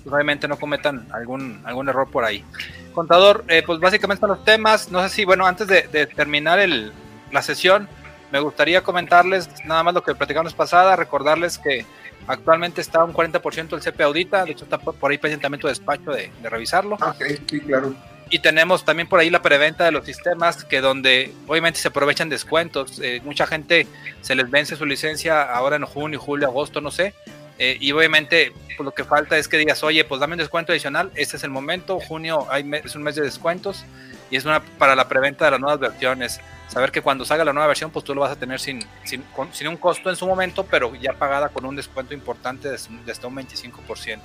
obviamente 0.06 0.48
no 0.48 0.58
cometan 0.58 1.06
algún, 1.12 1.60
algún 1.64 1.88
error 1.88 2.08
por 2.10 2.24
ahí. 2.24 2.44
Contador, 2.92 3.44
eh, 3.48 3.62
pues 3.64 3.80
básicamente 3.80 4.20
son 4.20 4.30
los 4.30 4.44
temas. 4.44 4.90
No 4.90 5.02
sé 5.02 5.08
si, 5.08 5.24
bueno, 5.24 5.46
antes 5.46 5.66
de, 5.66 5.88
de 5.88 6.06
terminar 6.06 6.58
el, 6.58 6.92
la 7.30 7.42
sesión, 7.42 7.88
me 8.32 8.40
gustaría 8.40 8.82
comentarles 8.82 9.48
nada 9.64 9.82
más 9.82 9.94
lo 9.94 10.02
que 10.02 10.14
platicamos 10.14 10.54
pasada, 10.54 10.96
recordarles 10.96 11.58
que 11.58 11.86
actualmente 12.26 12.80
está 12.80 13.02
un 13.04 13.14
40% 13.14 13.68
del 13.68 13.80
CP 13.80 14.02
Audita, 14.02 14.44
de 14.44 14.52
hecho 14.52 14.64
está 14.64 14.78
por 14.78 15.10
ahí 15.10 15.18
pendiente 15.18 15.48
tu 15.58 15.66
despacho 15.66 16.10
de, 16.10 16.30
de 16.42 16.48
revisarlo. 16.48 16.96
Ok, 16.96 17.24
sí, 17.48 17.60
claro. 17.60 17.94
Y 18.30 18.40
tenemos 18.40 18.84
también 18.84 19.08
por 19.08 19.20
ahí 19.20 19.30
la 19.30 19.40
preventa 19.40 19.84
de 19.84 19.92
los 19.92 20.04
sistemas, 20.04 20.64
que 20.64 20.82
donde 20.82 21.32
obviamente 21.46 21.80
se 21.80 21.88
aprovechan 21.88 22.28
descuentos. 22.28 23.00
Eh, 23.00 23.22
mucha 23.24 23.46
gente 23.46 23.86
se 24.20 24.34
les 24.34 24.50
vence 24.50 24.76
su 24.76 24.84
licencia 24.84 25.42
ahora 25.42 25.76
en 25.76 25.84
junio, 25.84 26.20
julio, 26.20 26.48
agosto, 26.48 26.82
no 26.82 26.90
sé. 26.90 27.14
Eh, 27.58 27.76
y 27.80 27.92
obviamente 27.92 28.52
pues 28.76 28.84
lo 28.84 28.92
que 28.92 29.04
falta 29.04 29.36
es 29.36 29.48
que 29.48 29.56
digas, 29.56 29.82
oye, 29.82 30.04
pues 30.04 30.20
dame 30.20 30.34
un 30.34 30.38
descuento 30.38 30.72
adicional, 30.72 31.10
este 31.14 31.36
es 31.36 31.44
el 31.44 31.50
momento, 31.50 31.98
junio 31.98 32.46
hay 32.50 32.68
es 32.84 32.94
un 32.94 33.02
mes 33.02 33.16
de 33.16 33.22
descuentos 33.22 33.84
y 34.30 34.36
es 34.36 34.44
una 34.44 34.60
para 34.60 34.94
la 34.94 35.08
preventa 35.08 35.44
de 35.46 35.50
las 35.52 35.60
nuevas 35.60 35.80
versiones 35.80 36.40
saber 36.68 36.92
que 36.92 37.02
cuando 37.02 37.24
salga 37.24 37.44
la 37.44 37.52
nueva 37.52 37.66
versión, 37.66 37.90
pues 37.90 38.04
tú 38.04 38.14
lo 38.14 38.20
vas 38.20 38.30
a 38.30 38.36
tener 38.36 38.60
sin, 38.60 38.84
sin, 39.04 39.24
sin 39.52 39.68
un 39.68 39.76
costo 39.76 40.10
en 40.10 40.16
su 40.16 40.26
momento, 40.26 40.64
pero 40.64 40.94
ya 40.94 41.14
pagada 41.14 41.48
con 41.48 41.64
un 41.64 41.74
descuento 41.74 42.14
importante 42.14 42.68
de, 42.68 42.78
de 43.04 43.12
hasta 43.12 43.26
un 43.26 43.36
25%. 43.36 44.20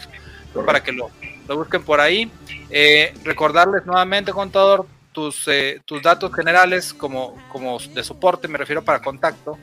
Para 0.65 0.84
que 0.84 0.91
lo, 0.91 1.10
lo, 1.48 1.58
busquen 1.58 1.84
por 1.84 2.00
ahí. 2.00 2.30
Eh, 2.69 3.13
recordarles 3.24 3.86
nuevamente, 3.86 4.32
contador, 4.32 4.86
tus, 5.12 5.48
eh, 5.48 5.82
tus 5.86 6.04
datos 6.04 6.32
generales 6.34 6.93
como, 6.93 7.41
como 7.52 7.80
de 7.80 8.04
soporte, 8.04 8.48
me 8.48 8.58
refiero 8.58 8.84
para 8.84 9.02
contacto. 9.02 9.58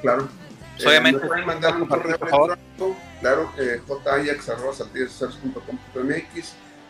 Claro. 0.00 0.28
Pues 0.76 0.86
obviamente. 0.86 1.22
Eh, 1.22 1.28
pueden 1.28 1.46
mandar 1.46 1.76
un 1.76 1.86
correo 1.86 2.16
electrónico, 2.16 2.96
claro, 3.20 3.52
eh, 3.58 3.80
jayax.mx 4.04 5.24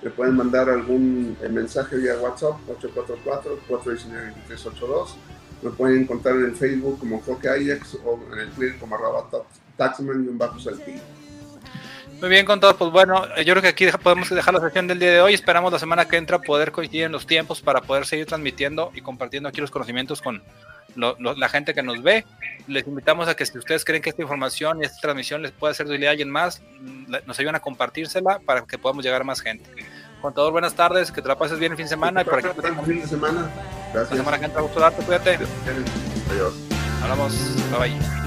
me 0.03 0.11
pueden 0.11 0.35
mandar 0.37 0.69
algún 0.71 1.37
mensaje 1.51 1.97
vía 1.97 2.16
WhatsApp 2.19 2.57
844-419-2382. 3.69 5.09
Me 5.62 5.71
pueden 5.71 6.03
encontrar 6.03 6.37
en 6.37 6.47
el 6.47 6.57
Facebook 6.57 6.99
como 7.01 7.21
Jorge 7.21 7.49
Ajax 7.51 7.99
o 8.05 8.19
en 8.33 8.38
el 8.38 8.49
Twitter 8.51 8.79
como 8.79 8.95
arroba 8.95 9.29
taxman 9.77 10.25
y 10.25 10.29
un 10.29 10.38
bajo 10.38 10.57
Muy 12.21 12.29
bien, 12.31 12.47
con 12.47 12.61
todo, 12.61 12.75
pues 12.79 12.90
bueno, 12.90 13.27
yo 13.37 13.53
creo 13.53 13.61
que 13.61 13.69
aquí 13.69 13.87
podemos 14.03 14.31
dejar 14.31 14.55
la 14.55 14.61
sesión 14.61 14.87
del 14.87 14.99
día 14.99 15.11
de 15.11 15.21
hoy. 15.21 15.35
Esperamos 15.35 15.71
la 15.71 15.79
semana 15.79 16.09
que 16.09 16.16
entra 16.16 16.38
poder 16.38 16.73
coincidir 16.73 17.05
en 17.05 17.12
los 17.12 17.27
tiempos 17.27 17.61
para 17.61 17.83
poder 17.83 18.07
seguir 18.07 18.25
transmitiendo 18.25 18.90
y 18.95 19.03
compartiendo 19.03 19.51
aquí 19.51 19.61
los 19.61 19.71
conocimientos 19.71 20.23
con 20.23 20.43
lo, 20.96 21.16
lo, 21.18 21.35
la 21.35 21.48
gente 21.48 21.74
que 21.74 21.83
nos 21.83 22.03
ve. 22.03 22.24
Les 22.66 22.87
invitamos 22.87 23.29
a 23.29 23.35
que 23.35 23.46
si 23.46 23.59
ustedes 23.59 23.85
creen 23.85 24.03
que 24.03 24.11
esta 24.11 24.22
información 24.22 24.81
y 24.81 24.87
esta 24.87 25.00
transmisión 25.00 25.42
les 25.42 25.53
puede 25.53 25.74
ser 25.74 25.87
de 25.87 25.92
utilidad 25.92 26.11
a 26.11 26.12
alguien 26.12 26.31
más, 26.31 26.62
nos 27.26 27.38
ayuden 27.38 27.55
a 27.55 27.61
compartírsela 27.61 28.38
para 28.40 28.62
que 28.62 28.79
podamos 28.79 29.05
llegar 29.05 29.20
a 29.20 29.24
más 29.24 29.40
gente. 29.40 29.70
Contador, 30.20 30.53
buenas 30.53 30.74
tardes, 30.74 31.11
que 31.11 31.22
te 31.22 31.29
la 31.29 31.38
pases 31.38 31.59
bien 31.59 31.72
el 31.72 31.76
fin 31.76 31.87
de 31.87 31.90
semana. 31.90 32.22
y 32.22 32.24
por 32.24 32.38
aquí 32.38 32.48
fin 32.85 33.00
de 33.00 33.07
semana. 33.07 33.50
Gracias. 33.92 34.11
La 34.11 34.16
semana 34.18 34.38
que 34.38 34.44
entra, 34.44 34.61
gusto 34.61 34.81
darte, 34.81 35.03
cuídate. 35.03 35.38
Adiós. 36.31 36.55
Hablamos, 37.03 37.35
bye 37.70 37.79
bye. 37.79 38.20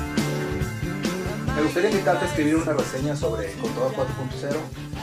Me 1.55 1.61
gustaría 1.61 1.91
invitarte 1.91 2.25
a 2.25 2.27
escribir 2.27 2.55
una 2.55 2.73
reseña 2.73 3.15
sobre 3.15 3.51
Contador 3.53 3.93
4.0. 3.93 4.92